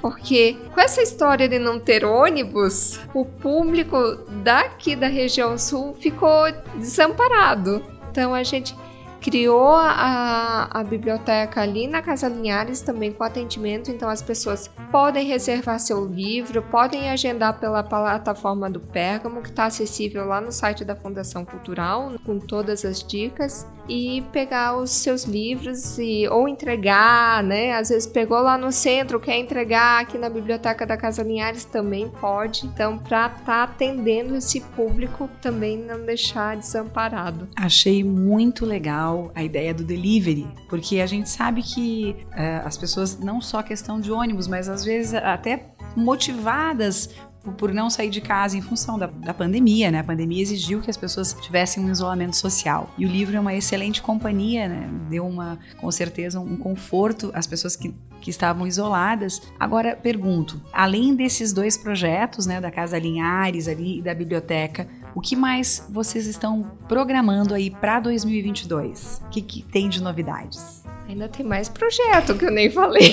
porque 0.00 0.56
com 0.72 0.80
essa 0.80 1.02
história 1.02 1.48
de 1.48 1.58
não 1.58 1.78
ter 1.78 2.04
ônibus, 2.04 3.00
o 3.12 3.24
público 3.24 3.98
daqui 4.42 4.94
da 4.94 5.08
região 5.08 5.58
sul 5.58 5.94
ficou 5.94 6.44
desamparado. 6.76 7.84
Então 8.10 8.34
a 8.34 8.42
gente 8.42 8.74
criou 9.20 9.74
a, 9.74 10.68
a 10.70 10.84
biblioteca 10.84 11.60
ali 11.60 11.86
na 11.86 12.02
Casa 12.02 12.28
Linhares 12.28 12.80
também 12.80 13.12
com 13.12 13.24
atendimento, 13.24 13.90
então 13.90 14.08
as 14.08 14.22
pessoas 14.22 14.70
podem 14.90 15.26
reservar 15.26 15.78
seu 15.78 16.06
livro, 16.06 16.62
podem 16.62 17.10
agendar 17.10 17.58
pela 17.58 17.82
plataforma 17.82 18.70
do 18.70 18.80
Pérgamo, 18.80 19.42
que 19.42 19.48
está 19.48 19.66
acessível 19.66 20.26
lá 20.26 20.40
no 20.40 20.52
site 20.52 20.84
da 20.84 20.94
Fundação 20.94 21.44
Cultural, 21.44 22.12
com 22.24 22.38
todas 22.38 22.84
as 22.84 23.02
dicas, 23.02 23.66
e 23.88 24.22
pegar 24.32 24.76
os 24.76 24.90
seus 24.90 25.24
livros 25.24 25.98
e 25.98 26.26
ou 26.28 26.48
entregar, 26.48 27.42
né? 27.42 27.72
Às 27.72 27.88
vezes 27.88 28.06
pegou 28.06 28.40
lá 28.40 28.58
no 28.58 28.72
centro, 28.72 29.20
quer 29.20 29.38
entregar 29.38 30.02
aqui 30.02 30.18
na 30.18 30.28
biblioteca 30.28 30.84
da 30.84 30.96
Casa 30.96 31.22
Linhares 31.22 31.64
também 31.64 32.08
pode. 32.08 32.66
Então, 32.66 32.98
para 32.98 33.26
estar 33.26 33.44
tá 33.44 33.62
atendendo 33.62 34.34
esse 34.36 34.60
público, 34.60 35.28
também 35.40 35.78
não 35.78 36.04
deixar 36.04 36.56
desamparado. 36.56 37.48
Achei 37.56 38.02
muito 38.02 38.66
legal 38.66 39.05
legal 39.06 39.30
a 39.34 39.42
ideia 39.42 39.72
do 39.72 39.84
delivery, 39.84 40.46
porque 40.68 41.00
a 41.00 41.06
gente 41.06 41.28
sabe 41.28 41.62
que 41.62 42.16
uh, 42.26 42.66
as 42.66 42.76
pessoas, 42.76 43.18
não 43.18 43.40
só 43.40 43.62
questão 43.62 44.00
de 44.00 44.10
ônibus, 44.10 44.48
mas 44.48 44.68
às 44.68 44.84
vezes 44.84 45.14
até 45.14 45.70
motivadas 45.96 47.10
por 47.56 47.72
não 47.72 47.88
sair 47.88 48.10
de 48.10 48.20
casa 48.20 48.56
em 48.58 48.60
função 48.60 48.98
da, 48.98 49.06
da, 49.06 49.32
pandemia, 49.32 49.88
né? 49.88 50.00
A 50.00 50.04
pandemia 50.04 50.42
exigiu 50.42 50.80
que 50.80 50.90
as 50.90 50.96
pessoas 50.96 51.32
tivessem 51.32 51.84
um 51.84 51.88
isolamento 51.88 52.34
social. 52.34 52.92
E 52.98 53.06
o 53.06 53.08
livro 53.08 53.36
é 53.36 53.40
uma 53.40 53.54
excelente 53.54 54.02
companhia, 54.02 54.68
né? 54.68 54.90
Deu 55.08 55.24
uma, 55.24 55.56
com 55.80 55.88
certeza, 55.92 56.40
um 56.40 56.56
conforto 56.56 57.30
às 57.32 57.46
pessoas 57.46 57.76
que, 57.76 57.94
que 58.20 58.30
estavam 58.30 58.66
isoladas. 58.66 59.40
Agora, 59.60 59.94
pergunto, 59.94 60.60
além 60.72 61.14
desses 61.14 61.52
dois 61.52 61.78
projetos, 61.78 62.46
né? 62.46 62.60
Da 62.60 62.72
Casa 62.72 62.98
Linhares 62.98 63.68
ali 63.68 63.98
e 63.98 64.02
da 64.02 64.12
biblioteca, 64.12 64.88
o 65.16 65.20
que 65.22 65.34
mais 65.34 65.82
vocês 65.88 66.26
estão 66.26 66.62
programando 66.86 67.54
aí 67.54 67.70
para 67.70 67.98
2022? 68.00 69.22
O 69.24 69.28
que, 69.30 69.40
que 69.40 69.62
tem 69.62 69.88
de 69.88 70.02
novidades? 70.02 70.85
Ainda 71.08 71.28
tem 71.28 71.46
mais 71.46 71.68
projeto 71.68 72.34
que 72.34 72.44
eu 72.44 72.50
nem 72.50 72.68
falei. 72.68 73.12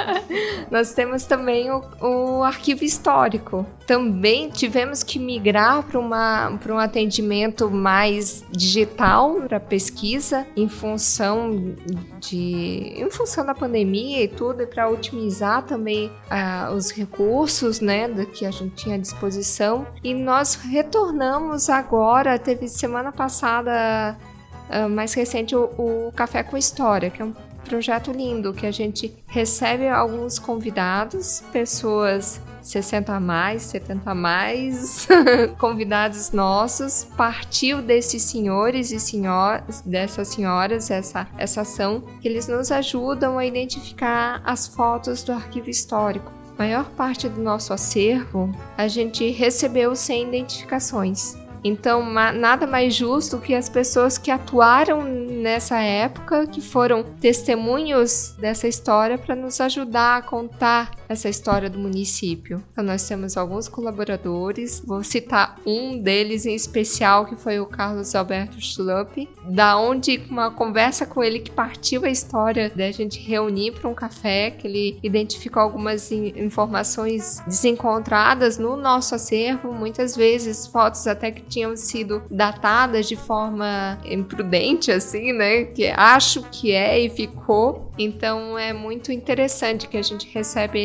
Nós 0.70 0.94
temos 0.94 1.24
também 1.24 1.70
o, 1.70 1.82
o, 2.00 2.42
arquivo 2.42 2.84
histórico. 2.84 3.66
Também 3.86 4.48
tivemos 4.48 5.02
que 5.02 5.18
migrar 5.18 5.82
para 5.82 6.74
um 6.74 6.78
atendimento 6.78 7.70
mais 7.70 8.44
digital 8.50 9.42
para 9.42 9.60
pesquisa 9.60 10.46
em 10.56 10.68
função 10.68 11.74
de 12.18 12.94
em 12.96 13.10
função 13.10 13.44
da 13.44 13.54
pandemia 13.54 14.24
e 14.24 14.28
tudo 14.28 14.62
e 14.62 14.66
para 14.66 14.88
otimizar 14.88 15.62
também 15.62 16.10
uh, 16.30 16.72
os 16.74 16.90
recursos 16.90 17.80
né 17.80 18.08
que 18.32 18.44
a 18.44 18.50
gente 18.50 18.74
tinha 18.74 18.96
à 18.96 18.98
disposição 18.98 19.86
e 20.02 20.14
nós 20.14 20.54
retornamos 20.54 21.68
agora 21.68 22.38
teve 22.38 22.68
semana 22.68 23.12
passada 23.12 24.16
uh, 24.70 24.88
mais 24.88 25.14
recente 25.14 25.54
o, 25.54 25.64
o 25.78 26.12
Café 26.14 26.42
com 26.42 26.56
História, 26.56 27.10
que 27.10 27.22
é 27.22 27.24
um 27.24 27.34
projeto 27.66 28.12
lindo 28.12 28.54
que 28.54 28.66
a 28.66 28.70
gente 28.70 29.12
recebe 29.26 29.88
alguns 29.88 30.38
convidados, 30.38 31.42
pessoas 31.52 32.40
60 32.66 33.12
a 33.12 33.20
mais, 33.20 33.62
70 33.62 34.10
a 34.10 34.14
mais, 34.14 35.06
convidados 35.58 36.32
nossos, 36.32 37.06
partiu 37.16 37.80
desses 37.80 38.22
senhores 38.22 38.90
e 38.90 38.98
senhoras, 38.98 39.82
dessas 39.82 40.28
senhoras, 40.28 40.90
essa, 40.90 41.28
essa 41.38 41.60
ação, 41.60 42.02
que 42.20 42.26
eles 42.26 42.48
nos 42.48 42.72
ajudam 42.72 43.38
a 43.38 43.46
identificar 43.46 44.42
as 44.44 44.66
fotos 44.66 45.22
do 45.22 45.32
arquivo 45.32 45.70
histórico. 45.70 46.32
A 46.58 46.62
maior 46.62 46.86
parte 46.90 47.28
do 47.28 47.40
nosso 47.40 47.72
acervo 47.72 48.50
a 48.76 48.88
gente 48.88 49.30
recebeu 49.30 49.94
sem 49.94 50.26
identificações. 50.26 51.36
Então, 51.64 52.04
nada 52.12 52.66
mais 52.66 52.94
justo 52.94 53.38
que 53.38 53.54
as 53.54 53.68
pessoas 53.68 54.18
que 54.18 54.30
atuaram 54.30 55.02
nessa 55.02 55.80
época, 55.80 56.46
que 56.46 56.60
foram 56.60 57.02
testemunhos 57.02 58.34
dessa 58.38 58.68
história, 58.68 59.18
para 59.18 59.34
nos 59.34 59.60
ajudar 59.60 60.18
a 60.18 60.22
contar 60.22 60.90
essa 61.08 61.28
história 61.28 61.70
do 61.70 61.78
município. 61.78 62.62
Então, 62.72 62.84
nós 62.84 63.06
temos 63.06 63.36
alguns 63.36 63.68
colaboradores, 63.68 64.82
vou 64.84 65.02
citar 65.02 65.60
um 65.66 65.98
deles 65.98 66.46
em 66.46 66.54
especial, 66.54 67.26
que 67.26 67.36
foi 67.36 67.58
o 67.60 67.66
Carlos 67.66 68.14
Alberto 68.14 68.60
Schlupp, 68.60 69.28
da 69.44 69.78
onde 69.78 70.22
uma 70.28 70.50
conversa 70.50 71.06
com 71.06 71.22
ele 71.22 71.40
que 71.40 71.50
partiu 71.50 72.04
a 72.04 72.10
história 72.10 72.70
da 72.70 72.90
gente 72.90 73.20
reunir 73.20 73.72
para 73.72 73.88
um 73.88 73.94
café, 73.94 74.50
que 74.50 74.66
ele 74.66 74.98
identificou 75.02 75.62
algumas 75.62 76.10
informações 76.10 77.40
desencontradas 77.46 78.58
no 78.58 78.76
nosso 78.76 79.14
acervo, 79.14 79.72
muitas 79.72 80.16
vezes 80.16 80.66
fotos 80.66 81.06
até 81.06 81.30
que 81.30 81.42
tinham 81.42 81.76
sido 81.76 82.22
datadas 82.30 83.06
de 83.08 83.16
forma 83.16 83.98
imprudente, 84.04 84.90
assim, 84.90 85.32
né? 85.32 85.64
Que 85.64 85.88
acho 85.88 86.42
que 86.50 86.72
é 86.72 86.98
e 86.98 87.08
ficou. 87.08 87.90
Então 87.98 88.58
é 88.58 88.72
muito 88.72 89.10
interessante 89.12 89.88
que 89.88 89.96
a 89.96 90.02
gente 90.02 90.28
recebe 90.32 90.78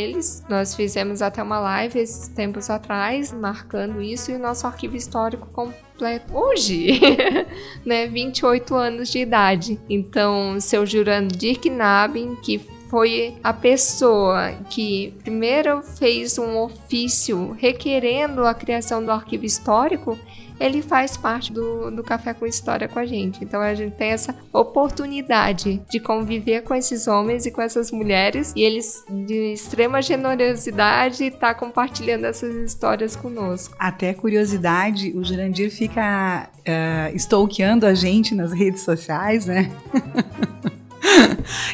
Nós 0.50 0.76
fizemos 0.76 1.22
até 1.22 1.42
uma 1.42 1.60
live 1.60 2.00
esses 2.00 2.28
tempos 2.28 2.70
atrás, 2.70 3.32
marcando 3.32 4.02
isso, 4.02 4.32
e 4.32 4.36
o 4.36 4.40
nosso 4.40 4.68
arquivo 4.68 4.96
histórico 4.96 5.48
completo 5.48 6.36
hoje, 6.36 7.00
né? 7.86 8.08
28 8.08 8.76
anos 8.76 9.10
de 9.10 9.20
idade. 9.20 9.80
Então, 9.90 10.60
seu 10.60 10.86
Jurando 10.86 11.36
Dirk 11.36 11.70
Nabin, 11.70 12.36
que 12.36 12.60
foi 12.90 13.36
a 13.42 13.54
pessoa 13.54 14.52
que 14.70 15.14
primeiro 15.24 15.82
fez 15.82 16.38
um 16.38 16.58
ofício 16.58 17.54
requerendo 17.54 18.46
a 18.46 18.54
criação 18.54 19.04
do 19.04 19.10
arquivo 19.12 19.46
histórico 19.46 20.20
ele 20.62 20.82
faz 20.82 21.18
parte 21.18 21.52
do, 21.52 21.90
do 21.90 22.04
Café 22.04 22.34
com 22.34 22.46
História 22.46 22.88
com 22.88 23.00
a 23.00 23.06
gente. 23.06 23.44
Então 23.44 23.60
a 23.60 23.74
gente 23.74 23.96
tem 23.96 24.12
essa 24.12 24.36
oportunidade 24.54 25.82
de 25.90 26.00
conviver 26.00 26.62
com 26.62 26.76
esses 26.76 27.08
homens 27.08 27.46
e 27.46 27.52
com 27.52 27.62
essas 27.62 27.92
mulheres 27.92 28.54
e 28.56 28.62
eles 28.62 29.04
de 29.10 29.54
extrema 29.54 30.02
generosidade 30.02 31.32
tá 31.32 31.54
compartilhando 31.54 32.26
essas 32.26 32.54
histórias 32.56 33.16
conosco. 33.16 33.76
Até 33.80 34.14
curiosidade, 34.14 35.12
o 35.16 35.24
Jurandir 35.24 35.72
fica 35.72 36.50
uh, 36.60 37.16
stalkeando 37.16 37.86
a 37.86 37.96
gente 37.96 38.36
nas 38.36 38.54
redes 38.54 38.84
sociais, 38.84 39.48
né? 39.48 39.72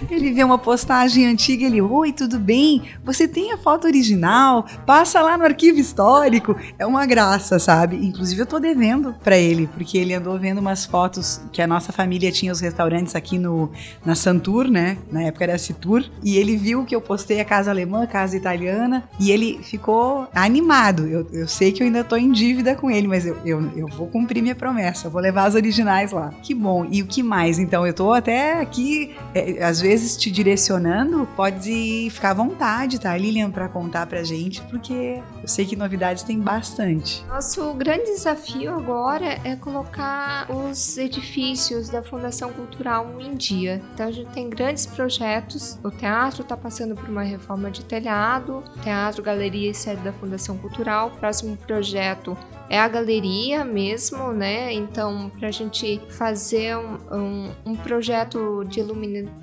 Ele 0.10 0.32
vê 0.32 0.44
uma 0.44 0.58
postagem 0.58 1.26
antiga, 1.28 1.66
ele, 1.66 1.82
oi, 1.82 2.12
tudo 2.12 2.40
bem? 2.40 2.84
Você 3.04 3.28
tem 3.28 3.52
a 3.52 3.58
foto 3.58 3.86
original? 3.86 4.66
Passa 4.86 5.22
lá 5.22 5.38
no 5.38 5.44
arquivo 5.44 5.80
histórico. 5.80 6.56
É 6.78 6.86
uma 6.86 7.06
graça, 7.06 7.60
sabe? 7.60 7.98
Inclusive 7.98 8.42
eu 8.42 8.46
tô 8.46 8.60
devendo 8.60 9.16
para 9.24 9.38
ele, 9.38 9.68
porque 9.68 9.98
ele 9.98 10.14
andou 10.14 10.38
vendo 10.38 10.60
umas 10.60 10.86
fotos 10.86 11.42
que 11.52 11.62
a 11.62 11.68
nossa 11.68 11.92
família 11.92 12.32
tinha 12.32 12.52
os 12.52 12.60
restaurantes 12.60 13.16
aqui 13.16 13.38
no 13.38 13.72
na 14.06 14.16
Santur, 14.16 14.68
né? 14.70 14.98
Na 15.12 15.24
época 15.24 15.44
era 15.44 15.58
Citur, 15.58 16.04
e 16.24 16.38
ele 16.38 16.56
viu 16.56 16.86
que 16.86 16.96
eu 16.96 17.02
postei 17.02 17.40
a 17.40 17.46
casa 17.46 17.72
alemã, 17.72 18.04
a 18.04 18.08
casa 18.08 18.36
italiana, 18.38 19.04
e 19.20 19.32
ele 19.32 19.60
ficou 19.64 20.28
animado. 20.34 21.08
Eu, 21.08 21.28
eu 21.32 21.48
sei 21.48 21.72
que 21.72 21.82
eu 21.82 21.88
ainda 21.88 22.04
tô 22.04 22.16
em 22.16 22.32
dívida 22.32 22.76
com 22.76 22.90
ele, 22.90 23.08
mas 23.08 23.26
eu, 23.26 23.38
eu, 23.46 23.72
eu 23.76 23.88
vou 23.88 24.08
cumprir 24.08 24.42
minha 24.42 24.56
promessa, 24.56 25.08
eu 25.08 25.12
vou 25.12 25.22
levar 25.22 25.46
as 25.46 25.56
originais 25.56 26.12
lá. 26.12 26.30
Que 26.42 26.54
bom. 26.54 26.88
E 26.90 27.02
o 27.02 27.08
que 27.08 27.24
mais? 27.24 27.60
Então 27.60 27.86
eu 27.86 27.94
tô 27.94 28.12
até 28.14 28.60
aqui 28.62 29.16
é, 29.34 29.64
às 29.68 29.82
vezes 29.82 30.16
te 30.16 30.32
direcionando, 30.32 31.28
pode 31.36 32.10
ficar 32.12 32.32
à 32.32 32.34
vontade, 32.34 33.00
tá, 33.00 33.16
Lilian, 33.18 33.52
para 33.52 33.68
contar 33.68 34.06
pra 34.08 34.24
gente, 34.24 34.62
porque 34.64 35.22
eu 35.42 35.48
sei 35.48 35.66
que 35.66 35.76
novidades 35.76 36.24
tem 36.24 36.40
bastante. 36.40 37.24
Nosso 37.28 37.74
grande 37.74 38.06
desafio 38.06 38.74
agora 38.74 39.40
é 39.44 39.56
colocar 39.56 40.50
os 40.50 40.98
edifícios 40.98 41.90
da 41.90 42.02
Fundação 42.02 42.54
Cultural 42.54 43.16
em 43.20 43.36
dia. 43.36 43.82
Então 43.94 44.08
a 44.08 44.12
gente 44.12 44.30
tem 44.32 44.50
grandes 44.50 44.86
projetos. 44.86 45.78
O 45.84 45.92
teatro 45.92 46.44
está 46.44 46.56
passando 46.56 46.96
por 46.96 47.10
uma 47.10 47.24
reforma 47.24 47.70
de 47.70 47.84
telhado, 47.84 48.64
teatro, 48.82 49.22
galeria 49.22 49.72
e 49.72 49.74
sede 49.74 50.02
da 50.02 50.14
Fundação 50.14 50.58
Cultural. 50.58 51.10
O 51.10 51.20
próximo 51.20 51.58
projeto 51.58 52.38
é 52.70 52.80
a 52.80 52.88
galeria 52.88 53.64
mesmo, 53.64 54.32
né? 54.32 54.74
Então, 54.74 55.32
para 55.38 55.48
a 55.48 55.52
gente 55.52 56.02
fazer 56.10 56.78
um, 56.78 56.98
um, 57.12 57.52
um 57.66 57.76
projeto 57.76 58.64
de 58.66 58.82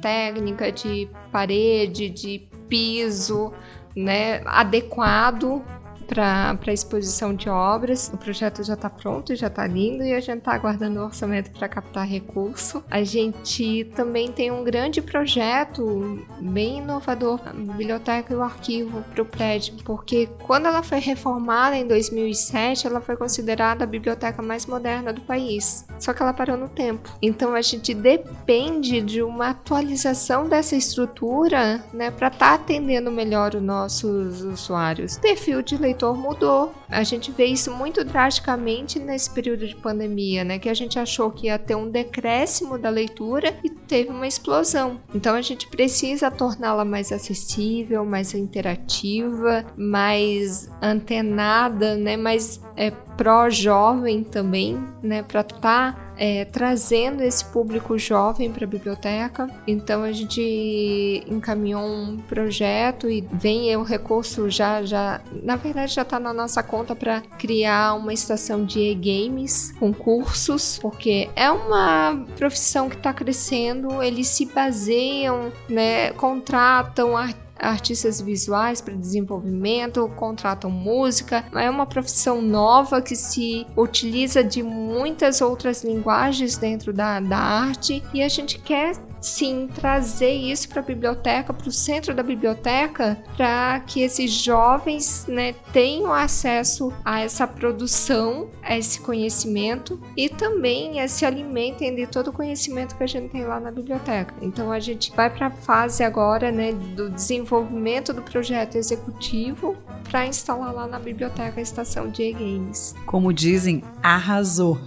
técnica, 0.00 0.70
de 0.70 1.08
parede, 1.32 2.10
de 2.10 2.48
piso, 2.68 3.52
né, 3.96 4.42
adequado 4.44 5.62
para 6.04 6.72
exposição 6.72 7.34
de 7.34 7.48
obras. 7.48 8.10
O 8.12 8.18
projeto 8.18 8.62
já 8.62 8.74
está 8.74 8.90
pronto, 8.90 9.34
já 9.34 9.46
está 9.46 9.66
lindo 9.66 10.04
e 10.04 10.12
a 10.12 10.20
gente 10.20 10.38
está 10.38 10.54
aguardando 10.54 11.00
o 11.00 11.04
orçamento 11.04 11.50
para 11.50 11.68
captar 11.68 12.06
recurso. 12.06 12.84
A 12.90 13.02
gente 13.02 13.84
também 13.96 14.30
tem 14.30 14.50
um 14.50 14.62
grande 14.62 15.00
projeto 15.00 16.24
bem 16.40 16.78
inovador, 16.78 17.40
a 17.46 17.52
biblioteca 17.52 18.32
e 18.32 18.36
o 18.36 18.42
arquivo 18.42 19.02
para 19.12 19.22
o 19.22 19.24
prédio, 19.24 19.76
porque 19.84 20.28
quando 20.44 20.66
ela 20.66 20.82
foi 20.82 20.98
reformada 20.98 21.76
em 21.76 21.86
2007, 21.86 22.86
ela 22.86 23.00
foi 23.00 23.16
considerada 23.16 23.84
a 23.84 23.86
biblioteca 23.86 24.42
mais 24.42 24.66
moderna 24.66 25.12
do 25.12 25.22
país. 25.22 25.86
Só 25.98 26.12
que 26.12 26.22
ela 26.22 26.32
parou 26.32 26.56
no 26.56 26.68
tempo. 26.68 27.10
Então 27.22 27.54
a 27.54 27.62
gente 27.62 27.94
depende 27.94 29.00
de 29.00 29.22
uma 29.22 29.50
atualização 29.50 30.48
dessa 30.48 30.76
estrutura, 30.76 31.84
né, 31.92 32.10
para 32.10 32.28
estar 32.28 32.48
tá 32.50 32.54
atendendo 32.54 33.10
melhor 33.10 33.54
os 33.54 33.62
nossos 33.62 34.42
usuários. 34.42 35.18
Perfil 35.18 35.62
de 35.62 35.76
leitura 35.76 35.93
leitor 35.94 36.16
mudou. 36.16 36.74
A 36.94 37.02
gente 37.02 37.32
vê 37.32 37.46
isso 37.46 37.72
muito 37.72 38.04
drasticamente 38.04 39.00
nesse 39.00 39.28
período 39.30 39.66
de 39.66 39.74
pandemia, 39.74 40.44
né? 40.44 40.58
Que 40.58 40.68
a 40.68 40.74
gente 40.74 40.96
achou 40.98 41.30
que 41.30 41.48
ia 41.48 41.58
ter 41.58 41.74
um 41.74 41.90
decréscimo 41.90 42.78
da 42.78 42.88
leitura 42.88 43.52
e 43.64 43.68
teve 43.68 44.10
uma 44.10 44.26
explosão. 44.26 45.00
Então 45.12 45.34
a 45.34 45.42
gente 45.42 45.66
precisa 45.66 46.30
torná-la 46.30 46.84
mais 46.84 47.10
acessível, 47.10 48.04
mais 48.04 48.32
interativa, 48.32 49.64
mais 49.76 50.70
antenada, 50.80 51.96
né? 51.96 52.16
Mais 52.16 52.60
é, 52.76 52.92
pró-jovem 53.16 54.22
também, 54.22 54.78
né? 55.02 55.22
Para 55.22 55.40
estar 55.40 55.60
tá 55.60 56.04
é, 56.16 56.44
trazendo 56.44 57.22
esse 57.22 57.44
público 57.46 57.98
jovem 57.98 58.50
para 58.50 58.64
a 58.64 58.68
biblioteca. 58.68 59.48
Então 59.66 60.02
a 60.02 60.12
gente 60.12 61.24
encaminhou 61.28 61.82
um 61.82 62.18
projeto 62.18 63.08
e 63.08 63.26
vem 63.32 63.74
o 63.76 63.82
recurso 63.82 64.48
já, 64.50 64.82
já 64.82 65.20
na 65.42 65.56
verdade 65.56 65.94
já 65.94 66.02
está 66.02 66.20
na 66.20 66.32
nossa 66.32 66.62
conta 66.62 66.83
para 66.92 67.20
criar 67.38 67.94
uma 67.94 68.12
estação 68.12 68.64
de 68.64 68.80
e-games 68.80 69.72
com 69.78 69.94
cursos, 69.94 70.76
porque 70.82 71.30
é 71.36 71.48
uma 71.48 72.26
profissão 72.36 72.88
que 72.88 72.96
está 72.96 73.12
crescendo. 73.12 74.02
Eles 74.02 74.26
se 74.26 74.46
baseiam, 74.46 75.52
né, 75.68 76.10
contratam 76.14 77.16
artistas 77.16 77.44
artistas 77.56 78.20
visuais 78.20 78.80
para 78.80 78.94
desenvolvimento, 78.94 80.08
contratam 80.16 80.70
música. 80.70 81.44
É 81.54 81.70
uma 81.70 81.86
profissão 81.86 82.42
nova 82.42 83.00
que 83.00 83.16
se 83.16 83.66
utiliza 83.76 84.42
de 84.42 84.62
muitas 84.62 85.40
outras 85.40 85.84
linguagens 85.84 86.56
dentro 86.56 86.92
da, 86.92 87.20
da 87.20 87.38
arte 87.38 88.02
e 88.12 88.22
a 88.22 88.28
gente 88.28 88.58
quer 88.58 88.96
sim 89.24 89.68
trazer 89.74 90.32
isso 90.32 90.68
para 90.68 90.80
a 90.80 90.84
biblioteca, 90.84 91.52
para 91.52 91.68
o 91.68 91.72
centro 91.72 92.14
da 92.14 92.22
biblioteca, 92.22 93.18
para 93.36 93.80
que 93.80 94.02
esses 94.02 94.30
jovens 94.30 95.26
né, 95.26 95.54
tenham 95.72 96.12
acesso 96.12 96.92
a 97.04 97.20
essa 97.20 97.46
produção, 97.46 98.48
a 98.62 98.76
esse 98.76 99.00
conhecimento 99.00 100.00
e 100.16 100.28
também 100.28 101.06
se 101.08 101.24
alimentem 101.24 101.94
de 101.94 102.06
todo 102.06 102.28
o 102.28 102.32
conhecimento 102.32 102.96
que 102.96 103.02
a 103.02 103.06
gente 103.06 103.30
tem 103.30 103.44
lá 103.44 103.58
na 103.58 103.70
biblioteca. 103.70 104.34
Então 104.42 104.70
a 104.70 104.78
gente 104.78 105.10
vai 105.14 105.30
para 105.30 105.46
a 105.46 105.50
fase 105.50 106.04
agora 106.04 106.52
né, 106.52 106.72
do 106.72 107.08
desenvolvimento 107.08 108.12
do 108.12 108.22
projeto 108.22 108.76
executivo 108.76 109.76
para 110.10 110.26
instalar 110.26 110.72
lá 110.72 110.86
na 110.86 110.98
biblioteca 110.98 111.58
a 111.58 111.62
estação 111.62 112.08
de 112.08 112.22
e-games. 112.22 112.94
Como 113.06 113.32
dizem, 113.32 113.82
arrasou. 114.02 114.78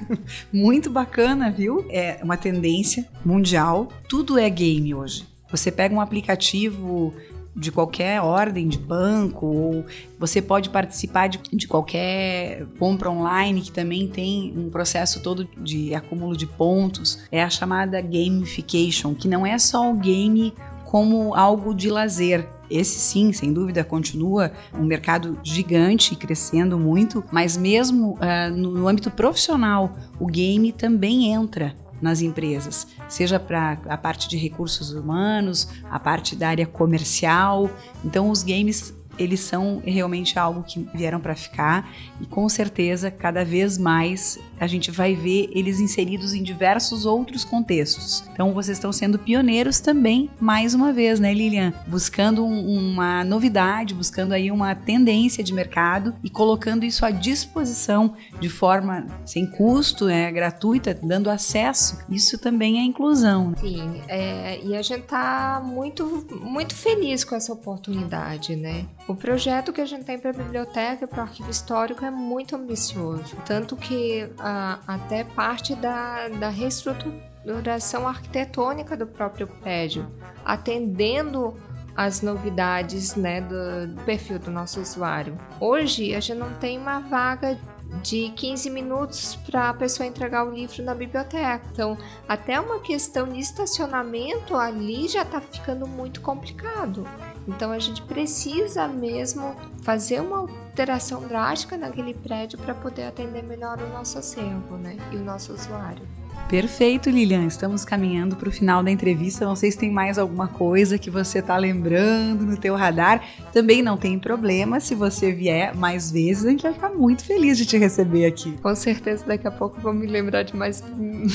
Muito 0.52 0.88
bacana, 0.88 1.50
viu? 1.50 1.84
É 1.90 2.18
uma 2.22 2.36
tendência 2.36 3.06
mundial. 3.24 3.79
Tudo 4.08 4.38
é 4.38 4.48
game 4.48 4.94
hoje. 4.94 5.26
Você 5.50 5.70
pega 5.70 5.94
um 5.94 6.00
aplicativo 6.00 7.14
de 7.54 7.72
qualquer 7.72 8.22
ordem 8.22 8.68
de 8.68 8.78
banco, 8.78 9.46
ou 9.46 9.84
você 10.18 10.40
pode 10.40 10.70
participar 10.70 11.28
de, 11.28 11.40
de, 11.52 11.66
qualquer 11.66 12.64
compra 12.78 13.10
online 13.10 13.60
que 13.60 13.72
também 13.72 14.06
tem 14.06 14.52
um 14.56 14.70
processo 14.70 15.20
todo 15.20 15.48
de 15.58 15.94
acúmulo 15.94 16.36
de 16.36 16.46
pontos. 16.46 17.18
É 17.30 17.42
a 17.42 17.50
chamada 17.50 18.00
gamification, 18.00 19.14
que 19.14 19.26
não 19.26 19.44
é 19.44 19.58
só 19.58 19.90
o 19.90 19.94
game 19.94 20.54
como 20.84 21.34
algo 21.34 21.74
de 21.74 21.88
lazer, 21.88 22.48
esse 22.68 22.98
sim, 22.98 23.32
sem 23.32 23.52
dúvida, 23.52 23.84
continua 23.84 24.52
um 24.74 24.84
mercado 24.84 25.38
gigante, 25.42 26.16
crescendo 26.16 26.78
muito, 26.78 27.24
mas 27.30 27.56
mesmo 27.56 28.14
uh, 28.14 28.56
no 28.56 28.88
âmbito 28.88 29.10
profissional, 29.10 29.92
o 30.18 30.26
game 30.26 30.72
também 30.72 31.32
entra 31.32 31.74
nas 32.00 32.20
empresas, 32.22 32.86
seja 33.08 33.38
para 33.38 33.78
a 33.88 33.96
parte 33.96 34.28
de 34.28 34.36
recursos 34.36 34.92
humanos, 34.92 35.68
a 35.90 35.98
parte 35.98 36.34
da 36.34 36.48
área 36.48 36.66
comercial. 36.66 37.70
Então, 38.04 38.30
os 38.30 38.42
games 38.42 38.94
eles 39.20 39.40
são 39.40 39.82
realmente 39.84 40.38
algo 40.38 40.62
que 40.62 40.88
vieram 40.94 41.20
para 41.20 41.34
ficar 41.34 41.92
e 42.20 42.26
com 42.26 42.48
certeza 42.48 43.10
cada 43.10 43.44
vez 43.44 43.76
mais 43.76 44.38
a 44.58 44.66
gente 44.66 44.90
vai 44.90 45.14
ver 45.14 45.50
eles 45.52 45.78
inseridos 45.78 46.32
em 46.32 46.42
diversos 46.42 47.04
outros 47.04 47.44
contextos. 47.44 48.24
Então 48.32 48.52
vocês 48.52 48.78
estão 48.78 48.92
sendo 48.92 49.18
pioneiros 49.18 49.78
também, 49.80 50.30
mais 50.40 50.74
uma 50.74 50.92
vez, 50.92 51.20
né, 51.20 51.32
Lilian? 51.34 51.72
Buscando 51.86 52.44
um, 52.44 52.92
uma 52.92 53.22
novidade, 53.24 53.94
buscando 53.94 54.32
aí 54.32 54.50
uma 54.50 54.74
tendência 54.74 55.44
de 55.44 55.52
mercado 55.52 56.14
e 56.24 56.30
colocando 56.30 56.84
isso 56.84 57.04
à 57.04 57.10
disposição 57.10 58.14
de 58.40 58.48
forma 58.48 59.06
sem 59.24 59.46
custo, 59.46 60.06
né, 60.06 60.30
gratuita, 60.32 60.98
dando 61.02 61.30
acesso. 61.30 61.98
Isso 62.08 62.38
também 62.38 62.78
é 62.78 62.82
inclusão. 62.82 63.54
Sim, 63.58 64.00
é, 64.08 64.60
e 64.64 64.74
a 64.76 64.82
gente 64.82 65.02
está 65.02 65.62
muito, 65.64 66.26
muito 66.40 66.74
feliz 66.74 67.24
com 67.24 67.34
essa 67.34 67.52
oportunidade, 67.52 68.56
né? 68.56 68.86
O 69.10 69.16
projeto 69.16 69.72
que 69.72 69.80
a 69.80 69.86
gente 69.86 70.04
tem 70.04 70.16
para 70.16 70.30
a 70.30 70.32
biblioteca 70.32 71.04
e 71.04 71.06
para 71.08 71.18
o 71.18 71.22
arquivo 71.22 71.50
histórico 71.50 72.04
é 72.04 72.12
muito 72.12 72.54
ambicioso, 72.54 73.36
tanto 73.44 73.74
que 73.74 74.30
a, 74.38 74.78
até 74.86 75.24
parte 75.24 75.74
da, 75.74 76.28
da 76.28 76.48
reestruturação 76.48 78.06
arquitetônica 78.06 78.96
do 78.96 79.08
próprio 79.08 79.48
prédio, 79.48 80.06
atendendo 80.44 81.56
as 81.96 82.22
novidades 82.22 83.16
né, 83.16 83.40
do, 83.40 83.96
do 83.96 84.02
perfil 84.02 84.38
do 84.38 84.48
nosso 84.48 84.80
usuário. 84.80 85.36
Hoje 85.58 86.14
a 86.14 86.20
gente 86.20 86.38
não 86.38 86.54
tem 86.54 86.78
uma 86.78 87.00
vaga 87.00 87.58
de 88.04 88.30
15 88.36 88.70
minutos 88.70 89.34
para 89.34 89.70
a 89.70 89.74
pessoa 89.74 90.06
entregar 90.06 90.46
o 90.46 90.52
livro 90.52 90.84
na 90.84 90.94
biblioteca. 90.94 91.62
Então, 91.72 91.98
até 92.28 92.60
uma 92.60 92.78
questão 92.78 93.28
de 93.28 93.40
estacionamento 93.40 94.56
ali 94.56 95.08
já 95.08 95.22
está 95.22 95.40
ficando 95.40 95.84
muito 95.84 96.20
complicado. 96.20 97.04
Então, 97.48 97.72
a 97.72 97.78
gente 97.78 98.02
precisa 98.02 98.86
mesmo 98.88 99.54
fazer 99.82 100.20
uma 100.20 100.38
alteração 100.38 101.26
drástica 101.26 101.76
naquele 101.76 102.14
prédio 102.14 102.58
para 102.58 102.74
poder 102.74 103.04
atender 103.04 103.42
melhor 103.42 103.80
o 103.80 103.88
nosso 103.88 104.18
acervo 104.18 104.76
né? 104.76 104.96
e 105.12 105.16
o 105.16 105.24
nosso 105.24 105.52
usuário. 105.52 106.02
Perfeito, 106.48 107.08
Lilian. 107.08 107.46
Estamos 107.46 107.84
caminhando 107.84 108.34
para 108.34 108.48
o 108.48 108.52
final 108.52 108.82
da 108.82 108.90
entrevista. 108.90 109.44
Não 109.44 109.54
sei 109.54 109.70
se 109.70 109.78
tem 109.78 109.90
mais 109.90 110.18
alguma 110.18 110.48
coisa 110.48 110.98
que 110.98 111.08
você 111.08 111.38
está 111.38 111.56
lembrando 111.56 112.44
no 112.44 112.56
teu 112.56 112.74
radar. 112.74 113.22
Também 113.52 113.82
não 113.82 113.96
tem 113.96 114.18
problema 114.18 114.80
se 114.80 114.94
você 114.94 115.30
vier 115.30 115.76
mais 115.76 116.10
vezes. 116.10 116.44
A 116.44 116.50
gente 116.50 116.62
vai 116.64 116.72
ficar 116.72 116.90
muito 116.90 117.24
feliz 117.24 117.56
de 117.56 117.66
te 117.66 117.78
receber 117.78 118.26
aqui. 118.26 118.58
Com 118.60 118.74
certeza, 118.74 119.24
daqui 119.24 119.46
a 119.46 119.50
pouco 119.50 119.80
vou 119.80 119.92
me 119.92 120.06
lembrar 120.06 120.42
de 120.42 120.56
mais, 120.56 120.82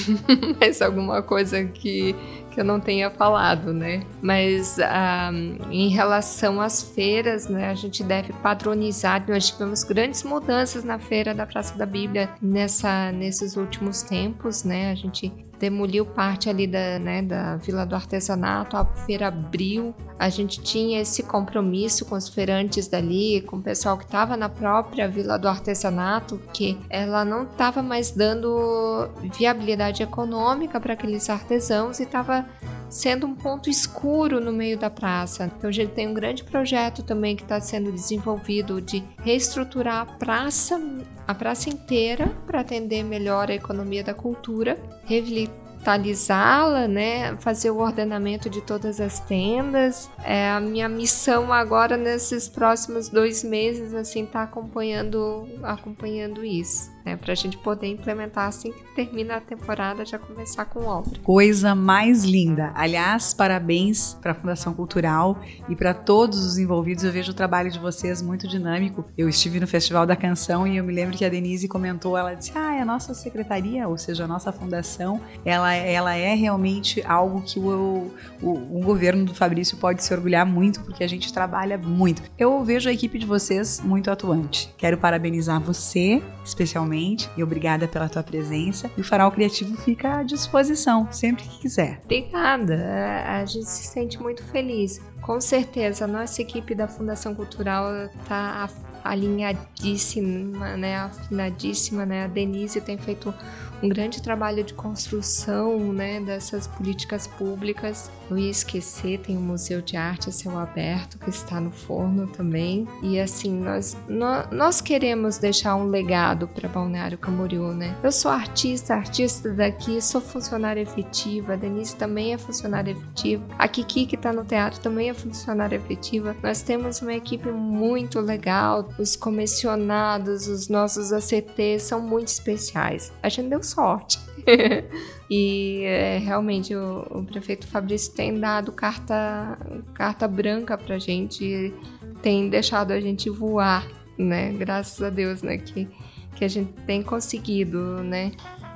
mais 0.59 0.81
alguma 0.81 1.21
coisa 1.21 1.63
que, 1.63 2.13
que 2.55 2.61
eu 2.61 2.65
não 2.65 2.79
tenha 2.79 3.11
falado, 3.11 3.73
né? 3.73 4.01
Mas 4.21 4.79
ah, 4.79 5.29
em 5.69 5.89
relação 5.89 6.61
às 6.61 6.81
feiras, 6.81 7.49
né, 7.49 7.69
a 7.69 7.75
gente 7.75 8.01
deve 8.01 8.31
padronizar. 8.33 9.23
Nós 9.27 9.49
tivemos 9.49 9.83
grandes 9.83 10.23
mudanças 10.23 10.85
na 10.85 10.97
feira 10.97 11.35
da 11.35 11.45
Praça 11.45 11.77
da 11.77 11.85
Bíblia 11.85 12.29
nessa, 12.41 13.11
nesses 13.11 13.57
últimos 13.57 14.01
tempos, 14.01 14.63
né? 14.63 14.89
A 14.89 14.95
gente 14.95 15.31
demoliu 15.65 16.05
parte 16.05 16.47
ali 16.47 16.67
da, 16.67 16.99
né, 16.99 17.23
da 17.23 17.57
Vila 17.57 17.85
do 17.85 17.95
Artesanato, 17.95 18.77
a 18.77 18.85
feira 18.85 19.29
abriu. 19.29 19.95
A 20.19 20.29
gente 20.29 20.61
tinha 20.61 21.01
esse 21.01 21.23
compromisso 21.23 22.05
com 22.05 22.15
os 22.15 22.29
feirantes 22.29 22.87
dali, 22.87 23.41
com 23.41 23.57
o 23.57 23.61
pessoal 23.61 23.97
que 23.97 24.03
estava 24.03 24.37
na 24.37 24.47
própria 24.47 25.07
Vila 25.07 25.39
do 25.39 25.47
Artesanato, 25.47 26.39
que 26.53 26.77
ela 26.87 27.25
não 27.25 27.43
estava 27.43 27.81
mais 27.81 28.11
dando 28.11 29.09
viabilidade 29.37 30.03
econômica 30.03 30.79
para 30.79 30.93
aqueles 30.93 31.29
artesãos 31.29 31.99
e 31.99 32.03
estava 32.03 32.45
sendo 32.89 33.25
um 33.25 33.35
ponto 33.35 33.69
escuro 33.69 34.39
no 34.39 34.51
meio 34.51 34.77
da 34.77 34.89
praça. 34.89 35.51
Então 35.57 35.69
a 35.69 35.73
gente 35.73 35.91
tem 35.91 36.07
um 36.07 36.13
grande 36.13 36.43
projeto 36.43 37.03
também 37.03 37.35
que 37.35 37.43
está 37.43 37.59
sendo 37.59 37.91
desenvolvido 37.91 38.81
de 38.81 39.03
reestruturar 39.23 40.01
a 40.01 40.05
praça, 40.05 40.81
a 41.27 41.33
praça 41.33 41.69
inteira 41.69 42.27
para 42.45 42.61
atender 42.61 43.03
melhor 43.03 43.49
a 43.49 43.55
economia 43.55 44.03
da 44.03 44.13
cultura, 44.13 44.77
revitalizá-la, 45.05 46.87
né? 46.87 47.35
Fazer 47.37 47.71
o 47.71 47.79
ordenamento 47.79 48.49
de 48.49 48.61
todas 48.61 49.01
as 49.01 49.19
tendas. 49.19 50.09
É 50.23 50.49
a 50.49 50.59
minha 50.59 50.87
missão 50.87 51.51
agora 51.51 51.97
nesses 51.97 52.47
próximos 52.47 53.09
dois 53.09 53.43
meses, 53.43 53.93
assim, 53.93 54.25
tá 54.25 54.43
acompanhando, 54.43 55.47
acompanhando 55.63 56.43
isso 56.43 56.94
né? 57.05 57.15
Para 57.15 57.33
a 57.33 57.35
gente 57.35 57.57
poder 57.57 57.87
implementar 57.87 58.47
assim 58.47 58.71
que 58.71 58.83
termina 58.95 59.35
a 59.35 59.41
temporada, 59.41 60.03
já 60.03 60.17
começar 60.17 60.65
com 60.65 60.85
obra. 60.85 61.19
Coisa 61.23 61.75
mais 61.75 62.23
linda. 62.23 62.71
Aliás, 62.73 63.33
parabéns 63.33 64.15
para 64.15 64.31
a 64.31 64.35
Fundação 64.35 64.73
Cultural 64.73 65.39
e 65.69 65.75
para 65.75 65.93
todos 65.93 66.43
os 66.43 66.57
envolvidos. 66.57 67.03
Eu 67.03 67.11
vejo 67.11 67.31
o 67.31 67.35
trabalho 67.35 67.69
de 67.69 67.77
vocês 67.77 68.21
muito 68.21 68.47
dinâmico. 68.47 69.05
Eu 69.15 69.29
estive 69.29 69.59
no 69.59 69.67
Festival 69.67 70.05
da 70.05 70.15
Canção 70.15 70.65
e 70.65 70.77
eu 70.77 70.83
me 70.83 70.93
lembro 70.93 71.15
que 71.15 71.23
a 71.23 71.29
Denise 71.29 71.67
comentou, 71.67 72.17
ela 72.17 72.33
disse: 72.33 72.51
"Ah, 72.55 72.75
é 72.75 72.81
a 72.81 72.85
nossa 72.85 73.13
secretaria, 73.13 73.87
ou 73.87 73.97
seja, 73.97 74.23
a 74.23 74.27
nossa 74.27 74.51
fundação, 74.51 75.21
ela, 75.45 75.73
ela 75.73 76.15
é 76.15 76.33
realmente 76.33 77.03
algo 77.05 77.41
que 77.41 77.59
o, 77.59 78.11
o, 78.41 78.49
o 78.49 78.81
governo 78.83 79.25
do 79.25 79.35
Fabrício 79.35 79.77
pode 79.77 80.03
se 80.03 80.13
orgulhar 80.13 80.45
muito, 80.45 80.81
porque 80.81 81.03
a 81.03 81.07
gente 81.07 81.31
trabalha 81.31 81.77
muito. 81.77 82.23
Eu 82.37 82.63
vejo 82.63 82.89
a 82.89 82.93
equipe 82.93 83.19
de 83.19 83.25
vocês 83.25 83.79
muito 83.81 84.09
atuante. 84.09 84.73
Quero 84.77 84.97
parabenizar 84.97 85.59
você, 85.59 86.23
especialmente 86.43 86.94
e 87.35 87.43
obrigada 87.43 87.87
pela 87.87 88.09
tua 88.09 88.23
presença. 88.23 88.89
E 88.97 89.01
o 89.01 89.03
Farol 89.03 89.31
Criativo 89.31 89.75
fica 89.77 90.17
à 90.17 90.23
disposição 90.23 91.07
sempre 91.11 91.43
que 91.43 91.59
quiser. 91.59 91.99
Obrigada, 92.03 93.23
a 93.27 93.45
gente 93.45 93.67
se 93.67 93.83
sente 93.83 94.21
muito 94.21 94.43
feliz. 94.45 95.01
Com 95.21 95.41
certeza, 95.41 96.05
a 96.05 96.07
nossa 96.07 96.41
equipe 96.41 96.75
da 96.75 96.87
Fundação 96.87 97.33
Cultural 97.33 98.05
está 98.05 98.69
alinhadíssima, 99.03 100.75
né, 100.75 100.97
afinadíssima, 100.97 102.05
né? 102.05 102.25
A 102.25 102.27
Denise 102.27 102.81
tem 102.81 102.97
feito 102.97 103.33
um 103.81 103.89
grande 103.89 104.21
trabalho 104.21 104.63
de 104.63 104.73
construção 104.73 105.93
né, 105.93 106.19
dessas 106.19 106.67
políticas 106.67 107.27
públicas. 107.27 108.09
Não 108.29 108.37
ia 108.37 108.49
esquecer, 108.49 109.19
tem 109.19 109.37
o 109.37 109.41
Museu 109.41 109.81
de 109.81 109.95
Arte 109.97 110.29
a 110.29 110.31
Céu 110.31 110.57
Aberto, 110.57 111.19
que 111.19 111.29
está 111.29 111.59
no 111.59 111.71
forno 111.71 112.27
também. 112.27 112.87
E 113.01 113.19
assim, 113.19 113.51
nós, 113.51 113.95
nós, 114.07 114.47
nós 114.51 114.81
queremos 114.81 115.37
deixar 115.37 115.75
um 115.75 115.87
legado 115.87 116.47
para 116.47 116.67
Balneário 116.67 117.17
Camboriú, 117.17 117.73
né? 117.73 117.95
Eu 118.03 118.11
sou 118.11 118.31
artista, 118.31 118.95
artista 118.95 119.51
daqui, 119.51 120.01
sou 120.01 120.21
funcionária 120.21 120.81
efetiva, 120.81 121.53
a 121.53 121.55
Denise 121.55 121.95
também 121.95 122.33
é 122.33 122.37
funcionária 122.37 122.91
efetiva, 122.91 123.45
a 123.57 123.67
Kiki, 123.67 124.05
que 124.05 124.15
está 124.15 124.31
no 124.33 124.43
teatro, 124.43 124.79
também 124.79 125.09
é 125.09 125.13
funcionária 125.13 125.75
efetiva. 125.75 126.35
Nós 126.41 126.61
temos 126.61 127.01
uma 127.01 127.13
equipe 127.13 127.49
muito 127.51 128.19
legal, 128.19 128.89
os 128.97 129.15
comissionados, 129.15 130.47
os 130.47 130.67
nossos 130.67 131.11
ACTs 131.11 131.83
são 131.83 132.01
muito 132.01 132.27
especiais. 132.29 133.11
A 133.21 133.29
gente 133.29 133.49
deu 133.49 133.61
sorte. 133.65 134.19
e 135.29 135.81
é, 135.83 136.17
realmente 136.19 136.75
o, 136.75 137.05
o, 137.09 137.23
prefeito 137.23 137.67
Fabrício 137.67 138.13
tem 138.13 138.39
dado 138.39 138.71
carta, 138.71 139.57
carta 139.93 140.27
branca 140.27 140.77
pra 140.77 140.99
gente, 140.99 141.73
tem 142.21 142.49
deixado 142.49 142.91
a 142.91 142.99
gente 142.99 143.29
voar, 143.29 143.87
né? 144.17 144.51
Graças 144.53 145.01
a 145.01 145.09
Deus, 145.09 145.41
né? 145.41 145.57
Que, 145.57 145.87
que 146.35 146.45
a 146.45 146.47
gente 146.47 146.71
tem 146.85 147.01
conseguido, 147.01 148.03
né? 148.03 148.31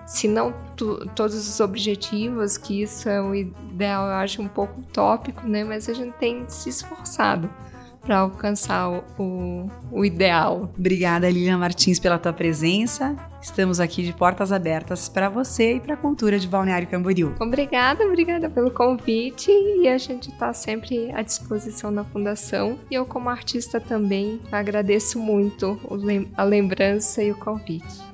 Se 0.07 0.27
não 0.27 0.53
tu, 0.75 1.05
todos 1.15 1.35
os 1.35 1.59
objetivos, 1.59 2.57
que 2.57 2.81
isso 2.81 3.07
é 3.07 3.21
o 3.21 3.35
ideal, 3.35 4.07
eu 4.07 4.13
acho 4.13 4.41
um 4.41 4.47
pouco 4.47 4.81
utópico, 4.81 5.47
né? 5.47 5.63
Mas 5.63 5.87
a 5.87 5.93
gente 5.93 6.13
tem 6.13 6.49
se 6.49 6.69
esforçado 6.69 7.49
para 8.09 8.17
alcançar 8.17 8.89
o, 9.19 9.69
o, 9.91 10.03
ideal. 10.03 10.73
Obrigada, 10.75 11.29
Lilian 11.29 11.59
Martins, 11.59 11.99
pela 11.99 12.17
tua 12.17 12.33
presença. 12.33 13.15
Estamos 13.39 13.79
aqui 13.79 14.01
de 14.01 14.11
portas 14.13 14.51
abertas 14.51 15.07
para 15.07 15.29
você 15.29 15.75
e 15.75 15.79
para 15.79 15.93
a 15.93 15.97
cultura 15.97 16.39
de 16.39 16.47
Balneário 16.47 16.87
Camboriú. 16.87 17.35
Obrigada, 17.39 18.03
obrigada 18.03 18.49
pelo 18.49 18.71
convite 18.71 19.51
e 19.51 19.87
a 19.87 19.99
gente 19.99 20.31
está 20.31 20.51
sempre 20.53 21.11
à 21.11 21.21
disposição 21.21 21.91
na 21.91 22.03
Fundação. 22.03 22.79
E 22.89 22.95
eu, 22.95 23.05
como 23.05 23.29
artista, 23.29 23.79
também 23.79 24.41
agradeço 24.51 25.19
muito 25.19 25.79
a 26.35 26.43
lembrança 26.43 27.21
e 27.21 27.29
o 27.29 27.35
convite. 27.35 28.09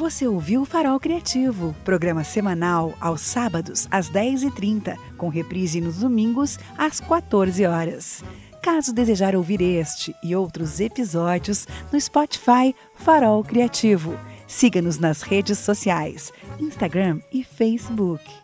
Você 0.00 0.26
ouviu 0.26 0.62
o 0.62 0.64
Farol 0.64 0.98
Criativo, 0.98 1.76
programa 1.84 2.24
semanal 2.24 2.94
aos 2.98 3.20
sábados 3.20 3.86
às 3.90 4.10
10h30, 4.10 4.96
com 5.18 5.28
reprise 5.28 5.78
nos 5.78 5.98
domingos 5.98 6.58
às 6.78 7.00
14 7.00 7.66
horas. 7.66 8.24
Caso 8.62 8.94
desejar 8.94 9.36
ouvir 9.36 9.60
este 9.60 10.14
e 10.24 10.34
outros 10.34 10.80
episódios 10.80 11.68
no 11.92 12.00
Spotify 12.00 12.74
Farol 12.94 13.44
Criativo, 13.44 14.18
siga-nos 14.48 14.98
nas 14.98 15.20
redes 15.20 15.58
sociais, 15.58 16.32
Instagram 16.58 17.20
e 17.30 17.44
Facebook. 17.44 18.39